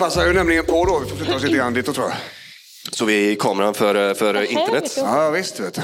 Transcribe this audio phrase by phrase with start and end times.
[0.00, 0.98] Passar ju nämligen på då.
[0.98, 2.16] Vi får flytta oss lite grann ditåt tror jag.
[2.92, 4.92] Så vi är i kameran för, för internet.
[4.96, 5.80] Ja, visst vet du.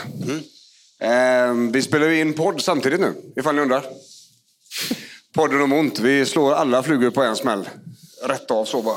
[1.06, 3.84] Eh, vi spelar ju in podd samtidigt nu, ifall ni undrar.
[5.34, 5.98] Podden om ont.
[5.98, 7.68] Vi slår alla flugor på en smäll.
[8.22, 8.96] Rätt av så bara.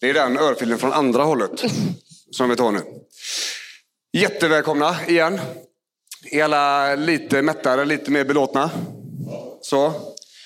[0.00, 1.64] Det är den örfilen från andra hållet
[2.30, 2.80] som vi tar nu.
[4.12, 5.40] Jättevälkomna igen.
[6.30, 8.70] Är alla lite mättare, lite mer belåtna?
[9.62, 9.92] Så?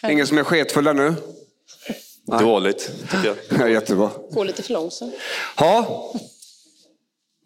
[0.08, 1.14] Ingen som är sketfull ännu?
[2.28, 3.70] Dåligt, tycker jag.
[3.72, 4.10] Jättebra.
[4.30, 5.14] Går lite för långsamt.
[5.56, 6.12] Ja,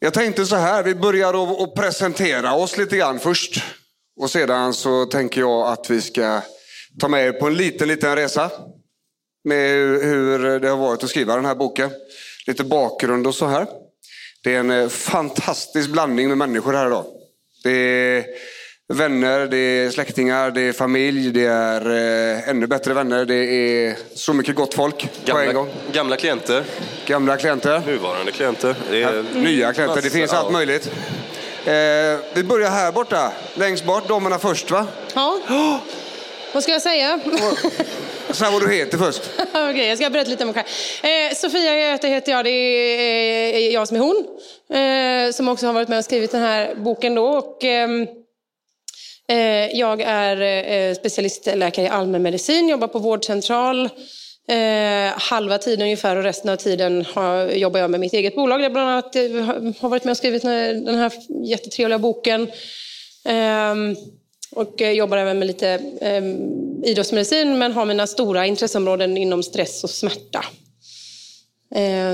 [0.00, 3.62] jag tänkte så här, vi börjar att- att presentera oss lite grann först.
[4.20, 6.40] Och sedan så tänker jag att vi ska
[7.00, 8.50] ta med er på en liten, liten resa.
[9.44, 9.70] Med
[10.02, 11.90] hur det har varit att skriva den här boken.
[12.46, 13.66] Lite bakgrund och så här.
[14.44, 17.04] Det är en eh, fantastisk blandning med människor här idag.
[17.62, 18.24] Det är
[18.92, 23.24] vänner, det är släktingar, det är familj, det är eh, ännu bättre vänner.
[23.24, 25.66] Det är så mycket gott folk på en gång.
[25.66, 26.64] Gamla, gamla klienter,
[27.06, 27.82] Gamla klienter.
[27.86, 28.76] nuvarande klienter.
[28.90, 30.38] Det är Nya klienter, det massor, finns ja.
[30.38, 30.90] allt möjligt.
[31.64, 31.72] Eh,
[32.34, 34.86] vi börjar här borta, längst bort, damerna först va?
[35.14, 35.38] Ja.
[36.52, 37.20] Vad ska jag säga?
[38.30, 39.30] Säg vad du heter först.
[39.52, 41.30] Okej, jag ska berätta lite om mig själv.
[41.30, 44.24] Eh, Sofia Göte heter jag, det är eh, jag som är hon.
[44.78, 47.26] Eh, som också har varit med och skrivit den här boken då.
[47.26, 48.08] Och, ehm, eh,
[49.32, 50.40] Eh, jag är
[50.90, 53.88] eh, specialistläkare i allmänmedicin, jobbar på vårdcentral.
[54.48, 58.58] Eh, halva tiden ungefär och resten av tiden har, jobbar jag med mitt eget bolag.
[58.58, 61.12] Där jag bland annat har- varit med och skrivit den här,
[61.44, 62.50] jättetrevliga boken.
[63.24, 63.96] Ehm,
[64.54, 65.68] och jobbar även med lite
[66.00, 66.36] ehm,
[66.84, 70.44] idrottsmedicin men har mina stora intresseområden inom stress och smärta.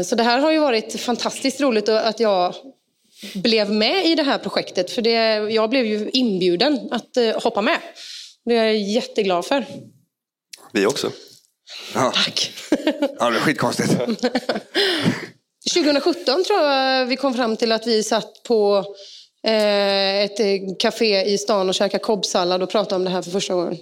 [0.04, 2.54] Så det här har ju varit fantastiskt roligt att jag
[3.34, 4.90] blev med i det här projektet.
[4.90, 5.10] För det,
[5.52, 7.78] jag blev ju inbjuden att eh, hoppa med.
[8.44, 9.66] Det är jag jätteglad för.
[10.72, 11.10] Vi också.
[11.94, 12.52] Ja, Tack.
[13.18, 13.90] ja det är skitkonstigt.
[15.74, 18.84] 2017 tror jag vi kom fram till att vi satt på
[19.46, 20.46] eh, ett eh,
[20.78, 23.76] café i stan och käkade kobbsallad och pratade om det här för första gången.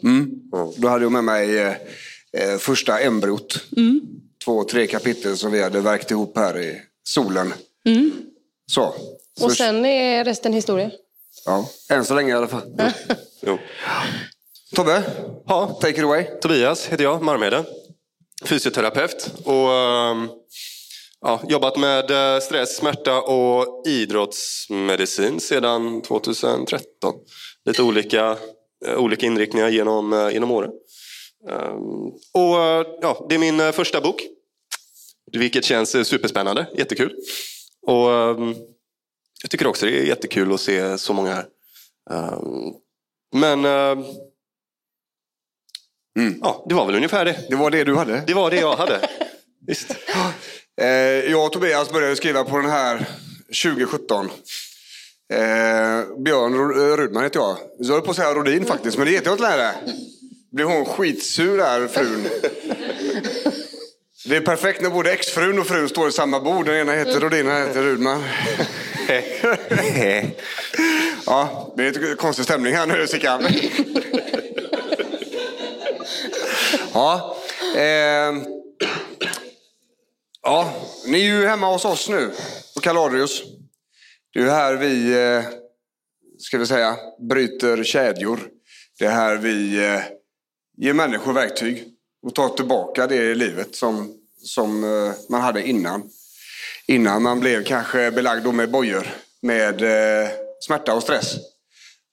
[0.76, 1.76] Då hade jag med mig
[2.58, 3.60] första embryot.
[4.44, 7.54] Två, tre kapitel som vi hade verkt ihop här i solen.
[8.72, 8.94] Så.
[9.38, 9.46] Så.
[9.46, 10.90] Och sen är resten historia.
[11.44, 12.62] Ja, än så länge i alla fall.
[13.40, 13.58] Jo.
[14.74, 15.02] Tobbe,
[15.46, 16.24] Ja, take it away.
[16.40, 17.64] Tobias heter jag, Marmede.
[18.44, 19.32] Fysioterapeut.
[19.44, 20.28] Och ehm,
[21.20, 27.14] ja, jobbat med eh, stress, smärta och idrottsmedicin sedan 2013.
[27.64, 28.38] Lite olika,
[28.86, 30.70] eh, olika inriktningar genom, eh, genom åren.
[31.50, 32.56] Ehm, och
[33.02, 34.22] ja, det är min första bok.
[35.32, 37.14] Vilket känns superspännande, jättekul.
[37.86, 38.54] Och ehm,
[39.42, 41.46] jag tycker också det är jättekul att se så många här.
[42.10, 42.72] Ehm,
[43.34, 44.04] men ehm,
[46.42, 47.38] ja, det var väl ungefär det.
[47.50, 48.22] Det var det du hade.
[48.26, 49.08] Det var det jag hade.
[49.66, 49.96] Visst.
[50.80, 50.88] Eh,
[51.30, 53.06] jag och Tobias började skriva på den här
[53.62, 54.30] 2017.
[55.32, 55.38] Eh,
[56.24, 57.56] Björn Ro- Rudman heter jag.
[57.78, 59.72] Jag höll på att säga Rodin faktiskt, men det heter jag inte längre.
[60.52, 62.28] Blev hon skitsur där, frun.
[64.28, 66.66] Det är perfekt när både exfrun och frun står i samma bord.
[66.66, 68.24] Den ena heter Rodin, den andra heter Rudman
[71.26, 73.46] ja, det är lite konstig stämning här nu, Sickan.
[76.92, 77.36] ja,
[77.76, 78.32] eh,
[80.48, 80.72] Ja,
[81.06, 82.32] ni är ju hemma hos oss nu
[82.74, 83.42] på Kaladius.
[84.32, 85.44] Det är ju här vi, eh,
[86.38, 86.96] ska vi säga,
[87.28, 88.40] bryter kedjor.
[88.98, 90.00] Det är här vi eh,
[90.76, 91.84] ger människor verktyg
[92.22, 96.10] och tar tillbaka det i livet som, som eh, man hade innan.
[96.88, 99.06] Innan man blev kanske belagd då med bojor
[99.42, 100.28] med eh,
[100.60, 101.34] smärta och stress.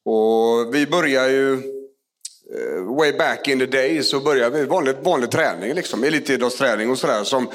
[0.05, 5.31] Och vi börjar ju eh, way back in the day så började vi vanlig, vanlig
[5.31, 7.23] träning, liksom, elitidrottsträning och sådär.
[7.23, 7.49] Som,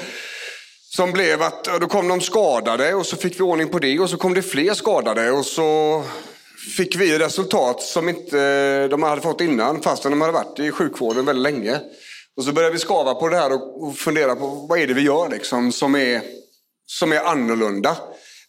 [0.95, 4.09] som blev att då kom de skadade och så fick vi ordning på det och
[4.09, 6.03] så kom det fler skadade och så
[6.77, 10.71] fick vi resultat som inte eh, de hade fått innan fastän de hade varit i
[10.71, 11.79] sjukvården väldigt länge.
[12.37, 15.01] Och så började vi skava på det här och fundera på vad är det vi
[15.01, 16.21] gör liksom, som, är,
[16.89, 17.97] som är annorlunda.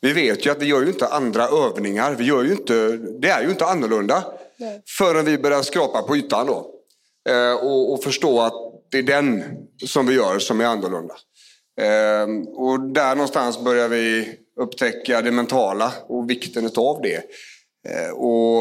[0.01, 2.15] Vi vet ju att vi gör ju inte andra övningar.
[2.15, 4.25] Vi gör ju inte, det är ju inte annorlunda
[4.57, 4.83] Nej.
[4.99, 6.71] förrän vi börjar skrapa på ytan då.
[7.29, 8.53] Eh, och, och, förstå att
[8.91, 9.45] det är den
[9.87, 11.15] som vi gör som är annorlunda.
[11.81, 14.29] Eh, och där någonstans börjar vi
[14.61, 17.23] upptäcka det mentala och vikten av det.
[17.89, 18.61] Eh, och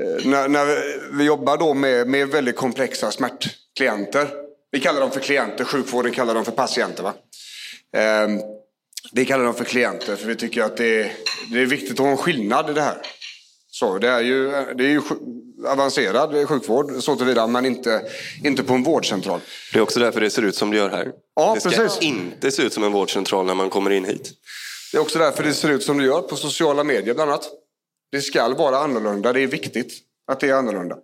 [0.00, 0.66] eh, när, när
[1.18, 4.28] vi jobbar då med, med väldigt komplexa smärtklienter.
[4.70, 7.02] Vi kallar dem för klienter, sjukvården kallar dem för patienter.
[7.02, 7.14] Va?
[7.96, 8.44] Eh,
[9.12, 11.12] vi kallar dem för klienter för vi tycker att det är,
[11.52, 12.96] det är viktigt att ha en skillnad i det här.
[13.70, 15.00] Så, det, är ju, det är ju
[15.66, 18.02] avancerad sjukvård så tillvida, men inte,
[18.44, 19.40] inte på en vårdcentral.
[19.72, 21.12] Det är också därför det ser ut som det gör här.
[21.36, 22.02] Ja, det ska precis.
[22.02, 24.32] inte se ut som en vårdcentral när man kommer in hit.
[24.92, 27.50] Det är också därför det ser ut som det gör på sociala medier bland annat.
[28.12, 29.92] Det ska vara annorlunda, det är viktigt
[30.26, 30.96] att det är annorlunda.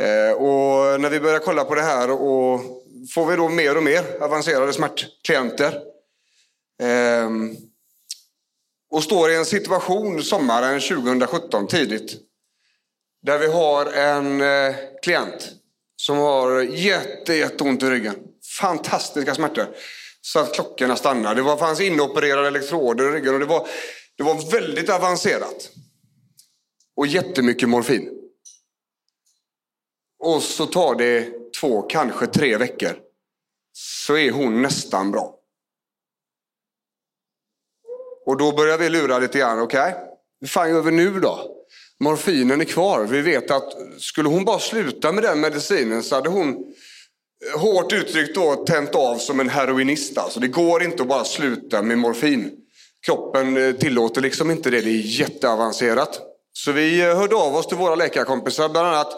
[0.00, 2.60] Eh, och när vi börjar kolla på det här och
[3.14, 5.93] får vi då mer och mer avancerade smärtklienter.
[6.82, 7.56] Ehm,
[8.90, 12.16] och står i en situation sommaren 2017 tidigt.
[13.22, 15.52] Där vi har en eh, klient
[15.96, 18.16] som har jätte, jätteont i ryggen.
[18.60, 19.66] Fantastiska smärtor.
[20.20, 21.34] Så att klockorna stannar.
[21.34, 23.68] Det var, fanns inopererade elektroder i ryggen och det var,
[24.16, 25.70] det var väldigt avancerat.
[26.96, 28.10] Och jättemycket morfin.
[30.18, 32.98] Och så tar det två, kanske tre veckor.
[33.72, 35.38] Så är hon nästan bra.
[38.26, 39.60] Och då börjar vi lura lite grann.
[39.60, 39.92] Okej, okay,
[40.40, 41.50] hur fan gör vi nu då?
[42.00, 43.04] Morfinen är kvar.
[43.04, 47.92] Vi vet att skulle hon bara sluta med den medicinen så hade hon eh, hårt
[47.92, 50.18] uttryckt då tänt av som en heroinist.
[50.18, 52.50] Alltså det går inte att bara sluta med morfin.
[53.06, 54.80] Kroppen eh, tillåter liksom inte det.
[54.80, 56.20] Det är jätteavancerat.
[56.52, 59.12] Så vi eh, hörde av oss till våra läkarkompisar, bland annat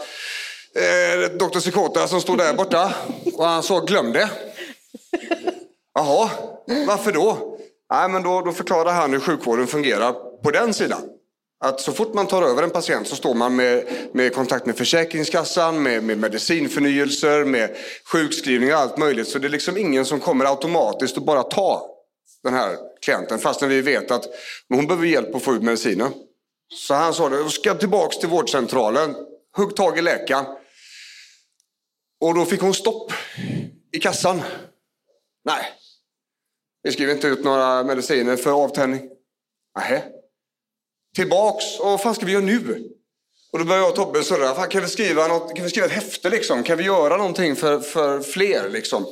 [0.74, 1.58] eh, Dr.
[1.58, 2.94] Sikota som stod där borta.
[3.34, 4.30] Och han sa glöm det.
[5.94, 6.30] Jaha,
[6.86, 7.55] varför då?
[7.90, 10.12] Nej, men då, då förklarar han hur sjukvården fungerar
[10.42, 11.02] på den sidan.
[11.64, 14.76] Att så fort man tar över en patient så står man med, med kontakt med
[14.76, 17.76] Försäkringskassan, med, med medicinförnyelser, med
[18.12, 19.28] sjukskrivningar och allt möjligt.
[19.28, 21.90] Så det är liksom ingen som kommer automatiskt och bara ta
[22.42, 24.24] den här klienten fastän vi vet att
[24.68, 26.12] hon behöver hjälp att få ut medicinen.
[26.74, 29.14] Så han sa det, ska tillbaks till vårdcentralen,
[29.56, 30.44] hugg tag i läkaren.
[32.20, 33.12] Och då fick hon stopp
[33.92, 34.42] i kassan.
[35.44, 35.64] Nej,
[36.86, 39.00] vi skriver inte ut några mediciner för avtändning.
[39.78, 40.02] Nähä.
[41.16, 42.88] Tillbaks, och vad fan ska vi göra nu?
[43.52, 44.54] Och då började jag och Tobbe surra.
[44.54, 46.62] Fan, kan, vi skriva något, kan vi skriva ett häfte liksom?
[46.62, 49.06] Kan vi göra någonting för, för fler liksom?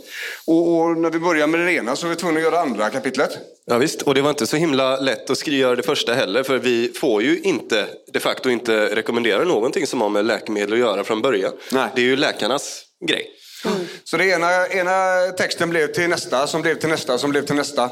[0.46, 2.90] Och, och när vi började med det ena så var vi tvungna att göra andra
[2.90, 3.38] kapitlet.
[3.66, 6.42] Ja, visst, och det var inte så himla lätt att skriva det första heller.
[6.42, 10.78] För vi får ju inte de facto inte rekommendera någonting som har med läkemedel att
[10.78, 11.52] göra från början.
[11.72, 11.88] Nej.
[11.94, 13.30] Det är ju läkarnas grej.
[13.64, 13.86] Mm.
[14.04, 17.54] Så det ena, ena texten blev till nästa, som blev till nästa, som blev till
[17.54, 17.90] nästa.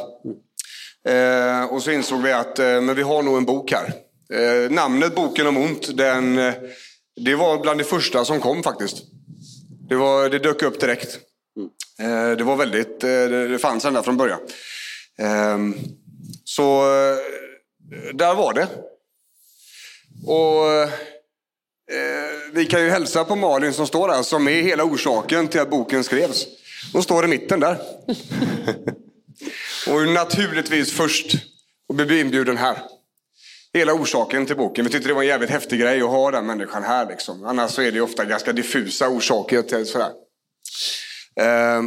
[1.08, 3.92] Eh, och så insåg vi att eh, men vi har nog en bok här.
[4.32, 6.54] Eh, namnet Boken om ont, den, eh,
[7.16, 8.96] det var bland det första som kom faktiskt.
[9.88, 11.18] Det, var, det dök upp direkt.
[11.98, 14.40] Eh, det var väldigt, eh, det fanns ända från början.
[15.18, 15.74] Ehm,
[16.44, 17.16] så eh,
[18.14, 18.68] där var det.
[20.26, 20.72] Och
[21.92, 25.60] eh, vi kan ju hälsa på Malin som står där, som är hela orsaken till
[25.60, 26.46] att boken skrevs.
[26.92, 27.78] Hon står i mitten där.
[29.88, 31.34] och naturligtvis först
[31.88, 32.78] och bli inbjuden här.
[33.74, 34.84] Hela orsaken till boken.
[34.84, 37.06] Vi tyckte det var en jävligt häftig grej att ha den människan här.
[37.06, 37.44] Liksom.
[37.44, 40.10] Annars så är det ofta ganska diffusa orsaker till sådär.
[41.40, 41.82] Eh,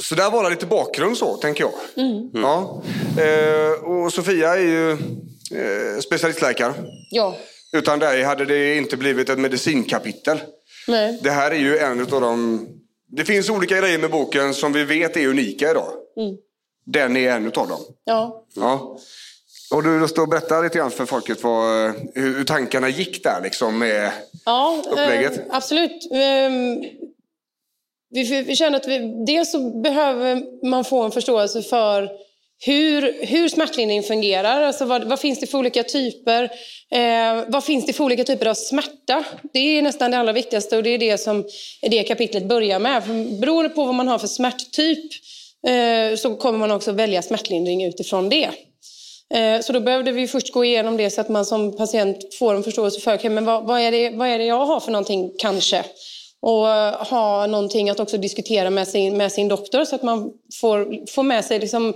[0.00, 1.72] så där var det lite bakgrund så, tänker jag.
[2.06, 2.30] Mm.
[2.32, 2.82] Ja.
[3.18, 6.74] Eh, och Sofia är ju eh, specialistläkare.
[7.10, 7.36] Ja.
[7.72, 10.40] Utan där hade det inte blivit ett medicinkapitel.
[10.88, 11.18] Nej.
[11.22, 12.66] Det här är ju en av de...
[13.08, 15.92] Det finns olika grejer med boken som vi vet är unika idag.
[16.16, 16.36] Mm.
[16.86, 17.80] Den är en av dem.
[18.04, 18.44] Ja.
[18.54, 18.98] ja.
[19.70, 24.12] Och du att berätta lite grann för folket vad, hur, tankarna gick där liksom med
[24.44, 25.38] ja, upplägget?
[25.38, 26.10] Eh, absolut.
[26.12, 26.50] Eh,
[28.10, 32.10] vi, vi känner att vi, dels så behöver man få en förståelse för
[32.58, 34.62] hur, hur smärtlindring fungerar.
[34.62, 36.44] Alltså vad, vad finns det för olika typer?
[36.90, 39.24] Eh, vad finns det för olika typer av smärta?
[39.52, 41.44] Det är nästan det allra viktigaste och det är det som
[41.82, 43.04] det kapitlet börjar med.
[43.04, 45.12] För beroende på vad man har för smärttyp
[45.66, 48.50] eh, så kommer man också välja smärtlindring utifrån det.
[49.34, 52.54] Eh, så då behövde vi först gå igenom det så att man som patient får
[52.54, 54.92] en förståelse för okay, men vad, vad, är det, vad är det jag har för
[54.92, 55.84] någonting kanske.
[56.42, 60.32] Och eh, ha någonting att också diskutera med sin, med sin doktor så att man
[60.60, 61.94] får, får med sig liksom,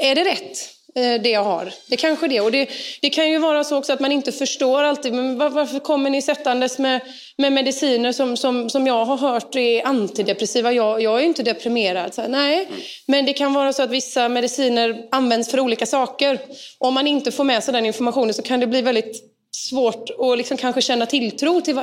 [0.00, 0.76] är det rätt?
[0.94, 1.72] Eh, det jag har.
[1.88, 2.40] Det kanske det.
[2.40, 2.68] Och det,
[3.02, 5.12] det kan ju vara så också att man inte förstår alltid.
[5.12, 7.00] Men varför kommer ni sättandes med,
[7.36, 10.72] med mediciner som, som, som jag har hört är antidepressiva?
[10.72, 12.14] Jag, jag är ju inte deprimerad.
[12.14, 12.68] Så, nej,
[13.06, 16.38] men det kan vara så att vissa mediciner används för olika saker.
[16.78, 20.38] Om man inte får med sig den informationen så kan det bli väldigt svårt att
[20.38, 21.80] liksom kanske känna tilltro till,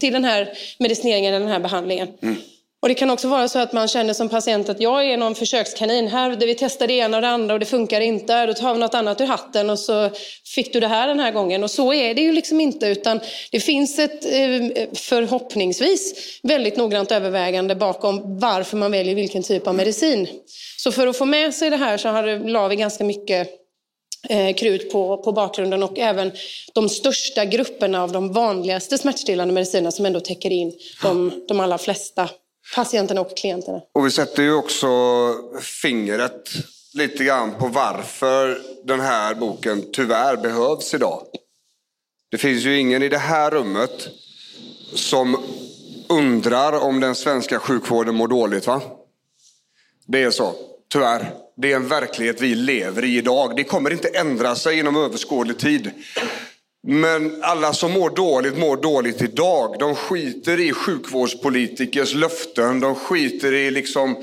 [0.00, 2.08] till den här medicineringen, den här behandlingen.
[2.22, 2.36] Mm.
[2.82, 5.34] Och det kan också vara så att man känner som patient att jag är någon
[5.34, 8.46] försökskanin här, där vi testar det ena och det andra och det funkar inte.
[8.46, 10.10] Då tar vi något annat ur hatten och så
[10.54, 11.64] fick du det här den här gången.
[11.64, 13.20] Och så är det ju liksom inte, utan
[13.50, 19.74] det finns ett eh, förhoppningsvis väldigt noggrant övervägande bakom varför man väljer vilken typ av
[19.74, 20.28] medicin.
[20.78, 23.48] Så för att få med sig det här så har, la vi ganska mycket
[24.28, 26.32] eh, krut på, på bakgrunden och även
[26.72, 30.72] de största grupperna av de vanligaste smärtstillande medicinerna som ändå täcker in
[31.02, 32.28] de, de allra flesta
[32.74, 33.80] patienterna och klienterna.
[33.92, 34.88] Och vi sätter ju också
[35.60, 36.50] fingret
[36.94, 41.26] lite grann på varför den här boken tyvärr behövs idag.
[42.30, 44.08] Det finns ju ingen i det här rummet
[44.94, 45.42] som
[46.08, 48.66] undrar om den svenska sjukvården mår dåligt.
[48.66, 48.82] va?
[50.06, 50.54] Det är så,
[50.92, 51.34] tyvärr.
[51.56, 53.56] Det är en verklighet vi lever i idag.
[53.56, 55.90] Det kommer inte ändra sig inom överskådlig tid.
[56.86, 59.76] Men alla som mår dåligt mår dåligt idag.
[59.78, 62.80] De skiter i sjukvårdspolitikers löften.
[62.80, 64.16] De skiter i liksom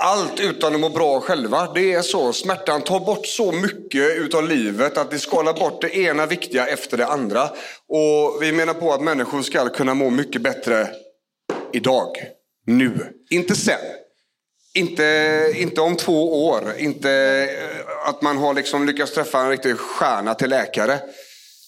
[0.00, 1.72] allt utan att må bra själva.
[1.74, 2.32] Det är så.
[2.32, 6.96] Smärtan tar bort så mycket utav livet att det skalar bort det ena viktiga efter
[6.96, 7.42] det andra.
[7.88, 10.88] Och vi menar på att människor ska kunna må mycket bättre
[11.72, 12.08] idag.
[12.66, 13.12] Nu.
[13.30, 13.80] Inte sen.
[14.74, 16.74] Inte, inte om två år.
[16.78, 21.00] Inte eh, att man har liksom lyckats träffa en riktig stjärna till läkare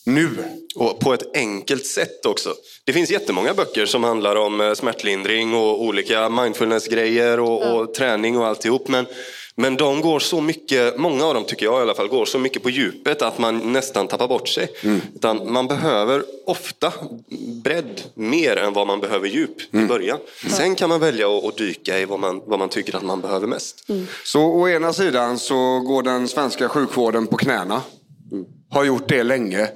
[0.09, 0.29] nu.
[0.75, 2.55] Och på ett enkelt sätt också.
[2.85, 8.39] Det finns jättemånga böcker som handlar om eh, smärtlindring och olika mindfulness-grejer och, och, träning
[8.39, 8.89] och alltihop.
[8.89, 9.07] Men,
[9.55, 12.39] men de går så mycket, många av dem tycker jag i alla fall, går så
[12.39, 14.69] mycket på djupet att man nästan tappar bort sig.
[14.83, 15.01] Mm.
[15.15, 16.93] Utan man behöver ofta
[17.65, 19.85] bredd mer än vad man behöver djup mm.
[19.85, 20.19] i början.
[20.51, 23.47] Sen kan man välja att, dyka i vad man, vad man tycker att man behöver
[23.47, 23.89] mest.
[23.89, 24.07] Mm.
[24.25, 27.83] Så å ena sidan så går den svenska sjukvården på knäna.
[28.71, 29.69] Har gjort det länge.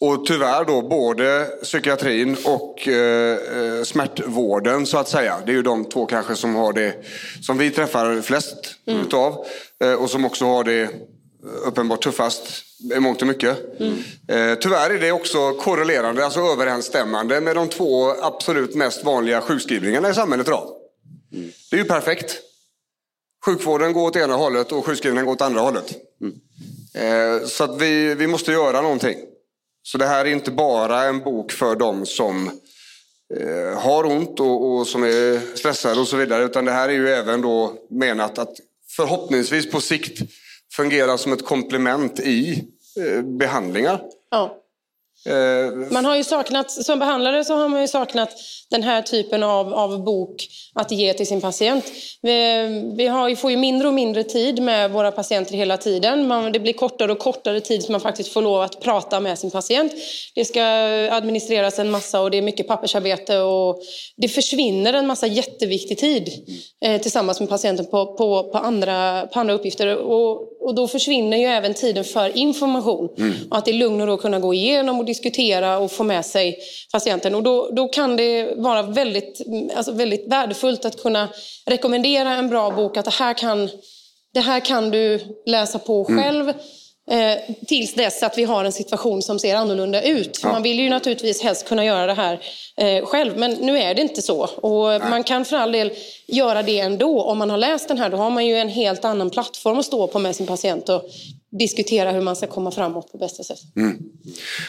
[0.00, 5.42] Och tyvärr då både psykiatrin och eh, eh, smärtvården så att säga.
[5.46, 6.94] Det är ju de två kanske som har det
[7.42, 9.00] som vi träffar flest mm.
[9.00, 9.46] utav.
[9.84, 10.90] Eh, och som också har det
[11.64, 12.64] uppenbart tuffast
[12.96, 13.80] i mångt och mycket.
[13.80, 13.92] Mm.
[14.28, 20.10] Eh, tyvärr är det också korrelerande, alltså överensstämmande med de två absolut mest vanliga sjukskrivningarna
[20.10, 20.68] i samhället idag.
[21.32, 21.50] Mm.
[21.70, 22.36] Det är ju perfekt.
[23.44, 25.94] Sjukvården går åt ena hållet och sjukskrivningen går åt andra hållet.
[26.20, 26.34] Mm.
[26.94, 29.16] Eh, så att vi, vi måste göra någonting.
[29.82, 32.50] Så det här är inte bara en bok för dem som
[33.36, 36.44] eh, har ont och, och, som är stressade och så vidare.
[36.44, 38.56] Utan det här är ju även då menat att
[38.88, 40.18] förhoppningsvis på sikt
[40.72, 42.64] fungera som ett komplement i
[42.96, 44.02] eh, behandlingar.
[44.30, 44.59] Ja.
[45.26, 48.36] Eh, man har ju saknat, som behandlare så har man ju saknat
[48.70, 51.84] den här typen av, av bok att ge till sin patient.
[52.22, 52.32] Vi,
[52.96, 56.28] vi har, får ju mindre och mindre tid med våra patienter hela tiden.
[56.28, 59.38] Man, det blir kortare och kortare tid som man faktiskt får lov att prata med
[59.38, 59.92] sin patient.
[60.34, 60.62] Det ska
[61.10, 63.82] administreras en massa och det är mycket pappersarbete och
[64.16, 66.28] det försvinner en massa jätteviktig tid
[66.84, 69.96] eh, tillsammans med patienten på, på, på, andra, på andra uppgifter.
[69.96, 73.08] Och, och då försvinner ju även tiden för information.
[73.18, 73.32] Mm.
[73.50, 76.58] Och att i lugn och ro kunna gå igenom diskutera och få med sig
[76.92, 77.34] patienten.
[77.34, 79.40] Och då, då kan det vara väldigt,
[79.74, 81.28] alltså väldigt värdefullt att kunna
[81.66, 82.96] rekommendera en bra bok.
[82.96, 83.70] Att det här kan,
[84.34, 86.22] det här kan du läsa på mm.
[86.22, 86.42] själv.
[86.42, 86.60] Mm.
[87.10, 90.40] Eh, tills dess att vi har en situation som ser annorlunda ut.
[90.42, 90.52] Ja.
[90.52, 92.40] Man vill ju naturligtvis helst kunna göra det här
[92.76, 94.42] eh, själv, men nu är det inte så.
[94.42, 95.10] Och Nej.
[95.10, 95.92] man kan för all del
[96.26, 97.22] göra det ändå.
[97.22, 99.86] Om man har läst den här, då har man ju en helt annan plattform att
[99.86, 101.02] stå på med sin patient och
[101.50, 103.58] diskutera hur man ska komma framåt på bästa sätt.
[103.76, 103.98] Mm.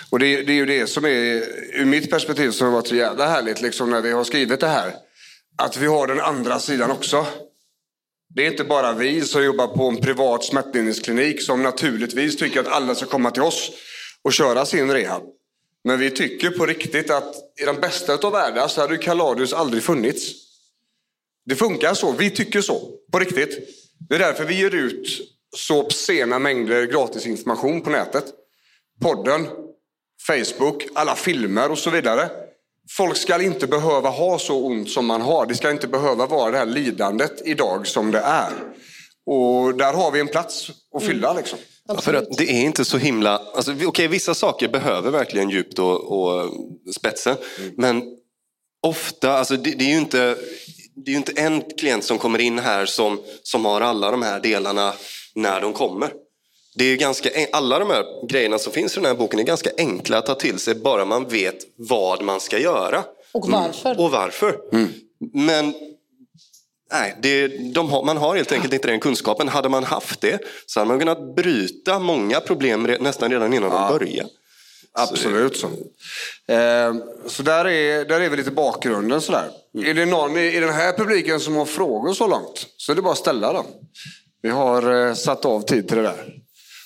[0.09, 1.09] Och det, det, är ju det som är,
[1.73, 4.67] ur mitt perspektiv, som har varit så jävla härligt liksom, när vi har skrivit det
[4.67, 4.93] här.
[5.57, 7.25] Att vi har den andra sidan också.
[8.35, 12.67] Det är inte bara vi som jobbar på en privat smärtlindringsklinik som naturligtvis tycker att
[12.67, 13.71] alla ska komma till oss
[14.21, 15.23] och köra sin rehab.
[15.83, 19.83] Men vi tycker på riktigt att i den bästa av världar så hade Kaladius aldrig
[19.83, 20.31] funnits.
[21.45, 22.11] Det funkar så.
[22.11, 22.89] Vi tycker så.
[23.11, 23.69] På riktigt.
[24.09, 25.21] Det är därför vi ger ut
[25.57, 28.25] så obscena mängder gratisinformation på nätet.
[29.01, 29.47] Podden,
[30.27, 32.29] Facebook, alla filmer och så vidare.
[32.97, 35.45] Folk ska inte behöva ha så ont som man har.
[35.45, 38.51] Det ska inte behöva vara det här lidandet idag som det är.
[39.25, 41.29] Och där har vi en plats att fylla.
[41.29, 41.41] Mm.
[41.41, 41.59] Liksom.
[41.87, 43.37] Ja, för att det är inte så himla...
[43.37, 46.49] Alltså, okay, vissa saker behöver verkligen djupt och, och
[46.95, 47.37] spetsen.
[47.59, 47.73] Mm.
[47.77, 48.03] Men
[48.87, 50.37] ofta, alltså, det, det, är ju inte,
[51.05, 54.39] det är inte en klient som kommer in här som, som har alla de här
[54.39, 54.93] delarna
[55.35, 56.13] när de kommer.
[56.75, 59.69] det är ganska, alla de här grejerna som finns i den här boken är ganska
[59.77, 63.03] enkla att ta till sig bara man vet vad man ska göra.
[63.31, 63.99] Och varför.
[63.99, 64.57] Och varför.
[65.33, 65.73] Men
[66.91, 69.47] nej, det, de har, man har helt enkelt inte den kunskapen.
[69.47, 73.69] Hade man haft det så hade man kunnat bryta många problem re, nästan redan innan
[73.69, 74.25] de börjar.
[74.93, 75.67] Absolut så.
[76.53, 76.93] Eh,
[77.27, 79.49] så där är, där är vi lite bakgrunden sådär.
[79.85, 82.95] Är det någon i, i den här publiken som har frågor så långt så är
[82.95, 83.65] det bara att ställa dem.
[84.41, 86.41] Vi har eh, satt av tid till det där.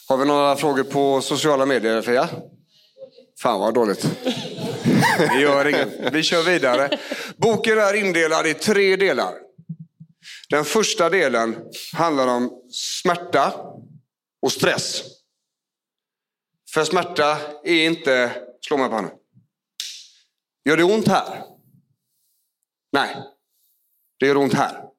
[0.08, 2.30] Har vi några frågor på sociala medier Fia?
[3.40, 4.02] Fan vad dåligt.
[5.18, 6.14] Det gör inget.
[6.14, 7.00] Vi kör vidare.
[7.38, 9.34] Boken är indelad i tre delar.
[10.50, 11.56] Den första delen
[11.94, 13.54] handlar om smärta
[14.42, 15.04] och stress.
[16.74, 18.32] För smärta är inte...
[18.62, 19.14] Slå mig på handen.
[20.66, 21.44] Gör det ont här?
[22.92, 23.16] Nej.
[24.20, 24.95] Det gör ont här.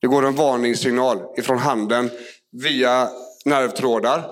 [0.00, 2.10] Det går en varningssignal ifrån handen
[2.52, 3.10] via
[3.44, 4.30] nervtrådar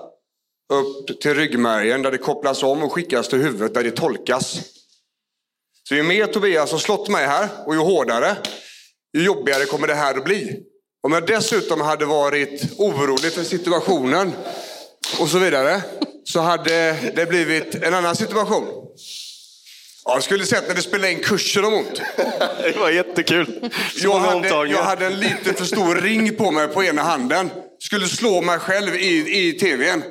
[0.73, 4.59] upp till ryggmärgen där det kopplas om och skickas till huvudet där det tolkas.
[5.87, 8.37] Så ju mer Tobias har slått mig här och ju hårdare,
[9.17, 10.63] ju jobbigare kommer det här att bli.
[11.03, 14.31] Om jag dessutom hade varit orolig för situationen
[15.19, 15.81] och så vidare,
[16.23, 18.67] så hade det blivit en annan situation.
[20.05, 22.01] Ja, jag skulle sett när det spelade in kurser om ont.
[22.63, 23.69] Det var jättekul.
[23.95, 27.49] Jag hade, jag hade en lite för stor ring på mig på ena handen.
[27.79, 30.03] Skulle slå mig själv i, i tvn.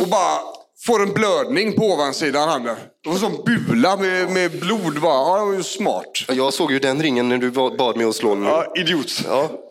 [0.00, 0.38] Och bara
[0.86, 2.76] får en blödning på ovansidan handen.
[3.04, 5.00] Det var som bula med, med blod.
[5.00, 5.14] Bara.
[5.14, 6.24] Ja, det var ju smart.
[6.28, 8.44] Jag såg ju den ringen när du bad mig att slå den.
[8.44, 9.24] Ja, idiot.
[9.26, 9.50] Ja.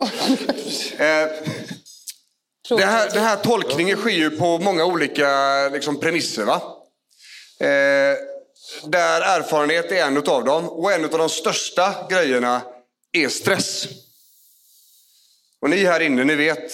[0.98, 5.28] Eh, det, här, det här tolkningen sker ju på många olika
[5.72, 6.44] liksom, premisser.
[6.44, 6.62] Va?
[7.60, 8.16] Eh,
[8.84, 10.68] där erfarenhet är en av dem.
[10.68, 12.62] Och en av de största grejerna
[13.12, 13.88] är stress.
[15.60, 16.72] Och ni här inne, ni vet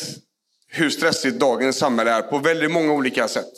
[0.68, 3.52] hur stressigt dagens samhälle är på väldigt många olika sätt.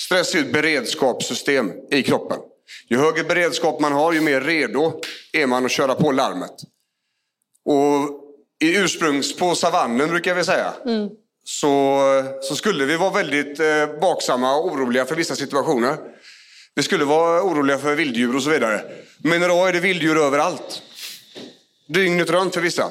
[0.00, 2.38] Stress är ett beredskapssystem i kroppen.
[2.88, 5.00] Ju högre beredskap man har, ju mer redo
[5.32, 6.54] är man att köra på larmet.
[7.64, 8.20] Och
[8.62, 11.08] i ursprungs på savannen brukar vi säga, mm.
[11.44, 12.00] så,
[12.42, 15.96] så skulle vi vara väldigt eh, vaksamma och oroliga för vissa situationer.
[16.80, 18.84] Vi skulle vara oroliga för vilddjur och så vidare.
[19.18, 20.82] Men idag är det vilddjur överallt.
[21.88, 22.90] Dygnet runt för vissa.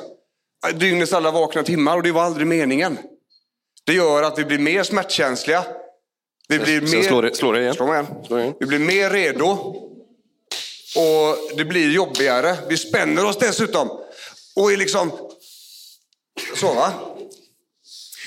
[0.74, 2.98] Dygnets alla vakna timmar och det var aldrig meningen.
[3.84, 5.64] Det gör att vi blir mer smärtkänsliga.
[6.48, 7.04] Vi blir mer...
[7.04, 7.74] slår det, slår det igen.
[7.74, 8.08] Slå igen.
[8.28, 8.54] Slå igen.
[8.60, 9.52] Vi blir mer redo.
[10.96, 12.58] Och det blir jobbigare.
[12.68, 13.90] Vi spänner oss dessutom.
[14.56, 15.12] Och är liksom...
[16.56, 16.94] Så va?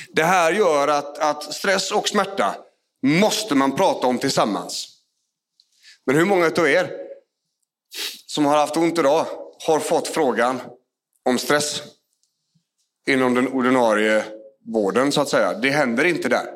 [0.09, 2.55] Det här gör att, att stress och smärta
[3.03, 4.92] måste man prata om tillsammans.
[6.07, 6.91] Men hur många av er
[8.27, 9.27] som har haft ont idag
[9.67, 10.61] har fått frågan
[11.25, 11.83] om stress
[13.07, 14.25] inom den ordinarie
[14.67, 15.53] vården så att säga?
[15.53, 16.47] Det händer inte där.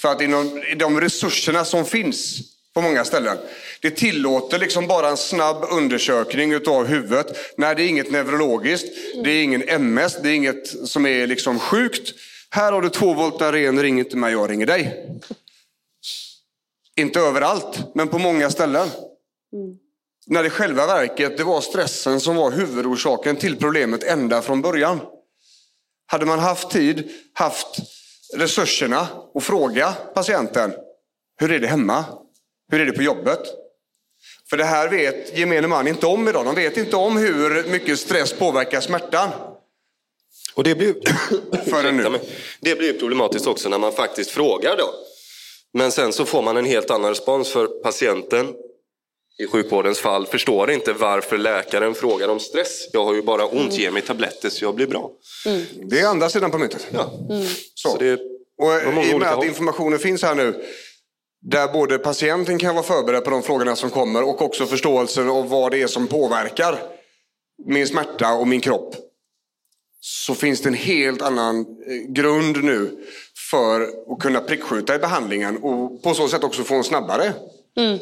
[0.00, 2.40] För att inom de resurserna som finns
[2.74, 3.38] på många ställen.
[3.80, 7.26] Det tillåter liksom bara en snabb undersökning utav huvudet.
[7.56, 8.88] Nej, det är inget neurologiskt,
[9.24, 12.14] det är ingen MS, det är inget som är liksom sjukt.
[12.50, 15.06] Här har du två Voltaren, ring inte mig, jag ringer dig.
[16.98, 18.88] Inte överallt, men på många ställen.
[19.52, 19.76] Mm.
[20.26, 25.00] När det själva verket det var stressen som var huvudorsaken till problemet ända från början.
[26.06, 27.66] Hade man haft tid, haft
[28.36, 30.74] resurserna och fråga patienten,
[31.40, 32.04] hur är det hemma?
[32.70, 33.40] Hur är det på jobbet?
[34.50, 36.44] För det här vet gemene man inte om idag.
[36.44, 39.30] De vet inte om hur mycket stress påverkar smärtan.
[40.54, 40.94] Och det blir,
[41.70, 42.20] Förrän nu.
[42.60, 44.94] det blir problematiskt också när man faktiskt frågar då.
[45.74, 48.54] Men sen så får man en helt annan respons för patienten
[49.38, 52.88] i sjukvårdens fall förstår inte varför läkaren frågar om stress.
[52.92, 55.10] Jag har ju bara ont, ge mig tabletter så jag blir bra.
[55.46, 55.62] Mm.
[55.84, 56.86] Det är andra sidan på myntet.
[56.90, 57.12] Ja.
[57.30, 57.46] Mm.
[57.74, 57.88] Så.
[57.88, 58.20] så det,
[58.58, 60.64] och I och med att informationen finns här nu
[61.40, 65.48] där både patienten kan vara förberedd på de frågorna som kommer och också förståelsen av
[65.48, 66.78] vad det är som påverkar
[67.66, 68.94] min smärta och min kropp.
[70.00, 71.66] Så finns det en helt annan
[72.08, 73.06] grund nu
[73.50, 73.80] för
[74.12, 77.32] att kunna prickskjuta i behandlingen och på så sätt också få en snabbare
[77.76, 77.98] mm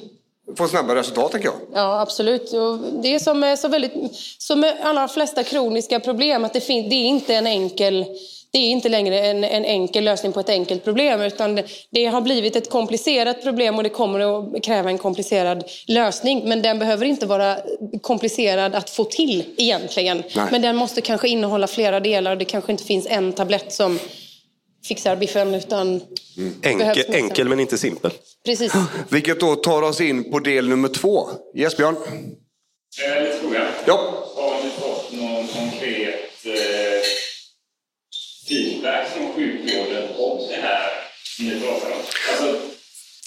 [0.58, 1.56] få snabbare resultat, tänker jag.
[1.72, 2.52] Ja, absolut.
[2.52, 3.92] Och det är som med, så väldigt,
[4.38, 8.04] som med alla flesta kroniska problem, att det, fin, det är inte en enkel
[8.50, 12.06] det är inte längre en, en, enkel lösning på ett enkelt problem utan det, det,
[12.06, 16.48] har blivit ett komplicerat problem och det kommer att kräva en komplicerad lösning.
[16.48, 17.56] Men den behöver inte vara
[18.00, 20.22] komplicerad att få till egentligen.
[20.36, 20.46] Nej.
[20.50, 22.36] Men den måste kanske innehålla flera delar.
[22.36, 23.98] Det kanske inte finns en tablett som
[24.86, 26.00] fixar biffen utan...
[26.36, 26.54] Mm.
[26.62, 28.10] Enkel, enkel men inte simpel.
[28.44, 28.72] Precis.
[29.08, 31.28] Vilket då tar oss in på del nummer två.
[31.56, 31.96] Yes, Björn?
[31.96, 33.68] Eh, lite fråga.
[33.86, 34.24] Ja.
[34.36, 37.02] Har ni fått någon konkret eh,
[38.48, 40.90] feedback från sjukvården om det här
[41.38, 41.98] ni pratar om?
[42.30, 42.60] Alltså,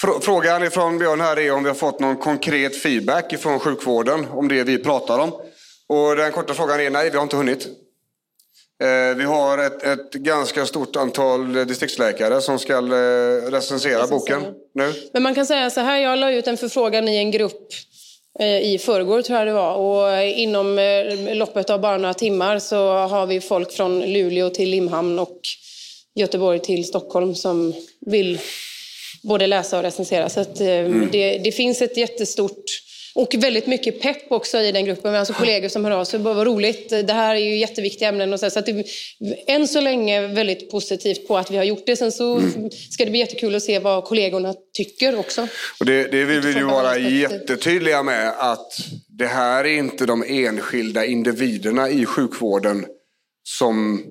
[0.01, 4.25] Frå- Frågan ifrån Björn här är om vi har fått någon konkret feedback ifrån sjukvården
[4.31, 5.31] om det vi pratar om.
[5.87, 7.67] Och den korta frågan är nej, vi har inte hunnit.
[8.83, 14.41] Eh, Vi har ett, ett ganska stort antal distriktsläkare som ska eh, recensera boken
[14.75, 14.93] nu.
[15.13, 17.73] Men man kan säga så här, jag la ut en förfrågan i en grupp
[18.39, 20.79] eh, i förrgår tror jag det var och inom
[21.33, 25.39] loppet av bara några timmar så har vi folk från Luleå till Limhamn och
[26.15, 27.73] Göteborg till Stockholm som
[28.05, 28.39] vill
[29.23, 30.29] både läsa och recensera.
[30.29, 32.63] Så eh, det, det finns ett jättestort
[33.19, 35.15] och väldigt mycket pepp också i den gruppen.
[35.15, 36.19] Alltså kollegor som hör av sig.
[36.19, 36.89] Bara, Vad roligt.
[36.89, 38.33] Det här är ju jätteviktiga ämnen.
[38.33, 38.85] Och så, så att det,
[39.47, 41.95] än så länge väldigt positivt på att vi har gjort det.
[41.95, 42.41] Sen så
[42.91, 45.47] ska det bli jättekul att se vad kollegorna tycker också.
[45.79, 48.73] Och det, det vill vi ju vara jättetydliga med att
[49.07, 52.85] det här är inte de enskilda individerna i sjukvården
[53.43, 54.03] som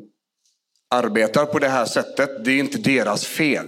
[0.95, 2.45] arbetar på det här sättet.
[2.45, 3.67] Det är inte deras fel.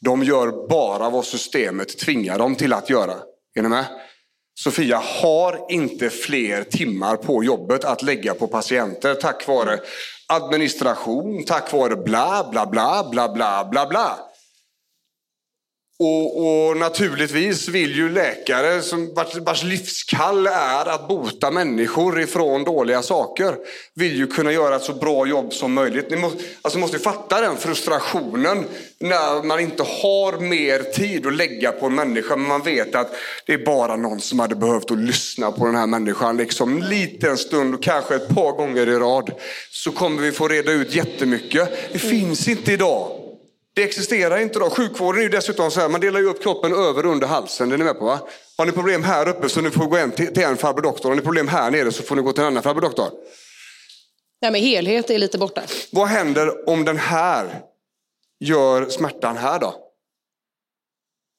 [0.00, 3.14] De gör bara vad systemet tvingar dem till att göra.
[3.54, 3.84] Är ni med?
[4.58, 9.80] Sofia har inte fler timmar på jobbet att lägga på patienter tack vare
[10.28, 14.33] administration, tack vare bla bla bla bla bla bla bla.
[15.98, 23.02] Och, och naturligtvis vill ju läkare som, vars, livskall är att bota människor ifrån dåliga
[23.02, 23.56] saker
[23.94, 26.10] vill ju kunna göra ett så bra jobb som möjligt.
[26.10, 28.64] Ni måste, alltså måste fatta den frustrationen
[28.98, 33.10] när man inte har mer tid att lägga på en människa men man vet att
[33.46, 36.88] det är bara någon som hade behövt att lyssna på den här människan liksom en
[36.88, 39.30] liten stund och kanske ett par gånger i rad
[39.70, 41.92] så kommer vi få reda ut jättemycket.
[41.92, 43.23] Det finns inte idag.
[43.74, 44.70] Det existerar inte då.
[44.70, 47.68] Sjukvården är ju dessutom så här, man delar ju upp kroppen över och under halsen.
[47.68, 48.28] Det är ni med på va?
[48.58, 51.08] Har ni problem här uppe så ni får gå en till, till en farbror doktor.
[51.08, 53.10] Har ni problem här nere så får ni gå till en annan farbror doktor.
[54.42, 55.62] Här med helhet är lite borta.
[55.90, 57.60] Vad händer om den här
[58.40, 59.74] gör smärtan här då?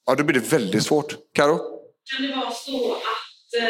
[0.06, 1.15] Ja, då blir det väldigt svårt.
[1.34, 1.58] Karo?
[1.58, 3.65] Kan det vara så att eh,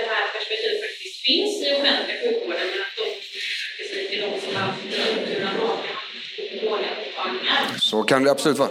[0.00, 2.75] det här perspektivet faktiskt finns i offentliga sjukvården
[7.96, 8.70] Så kan det absolut vara.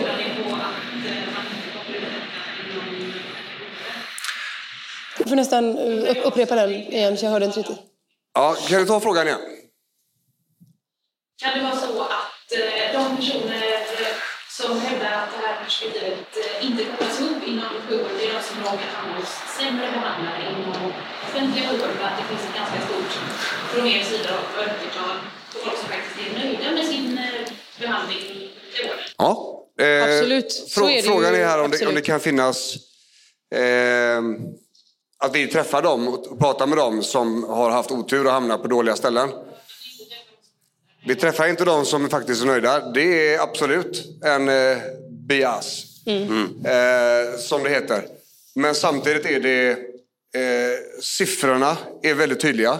[5.17, 7.79] Du får nästan eh, upp- upprepa den igen, så jag hörde inte riktigt.
[8.33, 9.39] Ja, kan du ta frågan igen?
[11.41, 14.15] Kan det vara så att eh, de personer eh,
[14.49, 18.57] som hävdar att det här perspektivet inte kopplas upp inom sjukvården, det är de som
[18.63, 20.91] råkar hamna hos sämre behandlare inom
[21.27, 23.11] offentliga sjukvården, att det finns ett ganska stort
[23.71, 25.15] från er sida mörkertal
[25.53, 27.41] på folk som faktiskt är nöjda med sin eh,
[27.79, 28.49] behandling?
[29.17, 29.61] Ja.
[29.81, 30.51] Eh, Absolut.
[30.51, 32.75] Så frå- är frågan är här om det, om det kan finnas
[33.55, 34.21] eh,
[35.17, 38.67] att vi träffar dem och pratar med dem som har haft otur och hamnat på
[38.67, 39.29] dåliga ställen.
[41.07, 42.91] Vi träffar inte de som faktiskt är nöjda.
[42.91, 44.77] Det är absolut en eh,
[45.27, 45.83] bias,
[46.65, 48.05] eh, som det heter.
[48.55, 52.79] Men samtidigt är det eh, siffrorna är väldigt tydliga.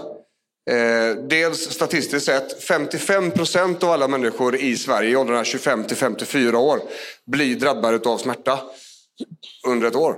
[0.72, 5.98] Eh, dels statistiskt sett, 55 procent av alla människor i Sverige i åldrarna 25 till
[5.98, 6.82] 54 år
[7.26, 8.60] blir drabbade av smärta
[9.68, 10.16] under ett år.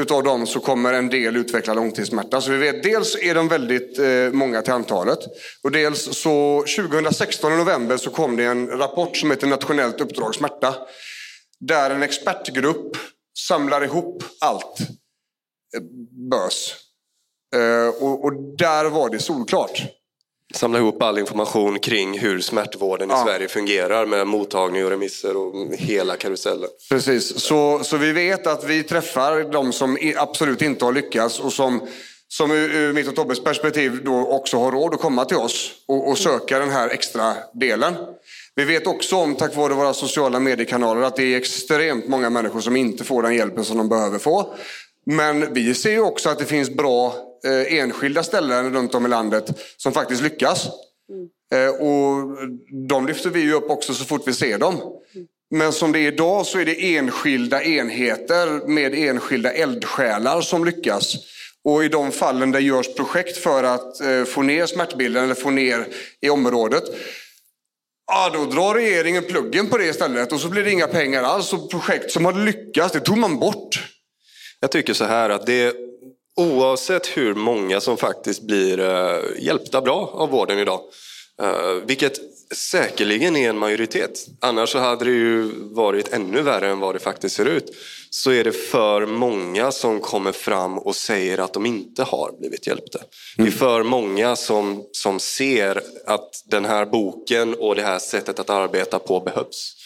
[0.00, 2.40] Utav dem så kommer en del utveckla långtidssmärta.
[2.40, 5.18] Så vi vet, dels är de väldigt eh, många till antalet.
[5.62, 10.34] Och dels så 2016 i november så kom det en rapport som heter Nationellt uppdrag
[10.34, 10.74] smärta.
[11.60, 12.96] Där en expertgrupp
[13.38, 14.80] samlar ihop allt
[15.76, 15.82] eh,
[16.30, 16.74] bös.
[17.56, 19.82] Eh, och, och där var det solklart.
[20.54, 23.24] Samla ihop all information kring hur smärtvården i Ja.
[23.24, 26.68] Sverige fungerar med mottagning och remisser och hela karusellen.
[26.90, 31.52] Precis, så, så vi vet att vi träffar de som absolut inte har lyckats och
[31.52, 31.80] som,
[32.28, 35.72] som ur, ur mitt och Tobbes perspektiv då också har råd att komma till oss
[35.88, 37.94] och, och söka den här extra delen.
[38.54, 42.60] Vi vet också om, tack vare våra sociala mediekanaler, att det är extremt många människor
[42.60, 44.54] som inte får den hjälpen som de behöver få.
[45.06, 49.08] Men vi ser ju också att det finns bra eh, enskilda ställen runt om i
[49.08, 50.68] landet som faktiskt lyckas.
[51.54, 52.38] Eh, och
[52.88, 54.80] de lyfter vi ju upp också så fort vi ser dem.
[55.50, 61.16] Men som det är idag så är det enskilda enheter med enskilda eldsjälar som lyckas.
[61.64, 65.50] Och i de fallen där görs projekt för att eh, få ner smärtbilden eller få
[65.50, 65.86] ner
[66.20, 66.84] i området.
[68.06, 71.52] Ja, då drar regeringen pluggen på det istället och så blir det inga pengar alls.
[71.52, 73.84] Och projekt som hade lyckats, det tog man bort.
[74.60, 75.74] Jag tycker så här att det
[76.40, 80.80] oavsett hur många som faktiskt blir eh, hjälpta bra av vården idag.
[81.42, 82.20] eh, vilket
[82.54, 84.26] säkerligen är en majoritet.
[84.40, 87.76] Annars så hade det ju varit ännu värre än vad det faktiskt ser ut.
[88.10, 92.66] Så är det för många som kommer fram och säger att de inte har blivit
[92.66, 92.98] hjälpta.
[93.36, 98.38] Det är för många som, som ser att den här boken och det här sättet
[98.38, 99.76] att arbeta på behövs.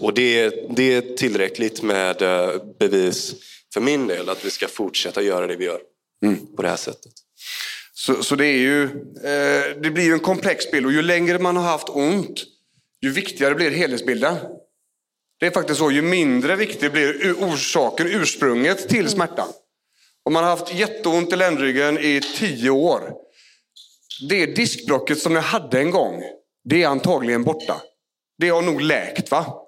[0.00, 3.34] Och det, det är tillräckligt med eh, bevis
[3.74, 5.80] för min del att vi ska fortsätta göra det vi gör
[6.56, 7.12] på det här sättet.
[7.94, 11.38] Så, så det, är ju, eh, det blir ju en komplex bild och ju längre
[11.38, 12.44] man har haft ont,
[13.00, 14.36] ju viktigare blir helhetsbilden.
[15.40, 19.48] Det är faktiskt så, ju mindre viktig blir orsaken, ursprunget till smärtan.
[20.24, 23.12] Om man har haft jätteont i ländryggen i tio år,
[24.28, 26.22] det diskbråcket som jag hade en gång,
[26.64, 27.82] det är antagligen borta.
[28.38, 29.64] Det har nog läkt va?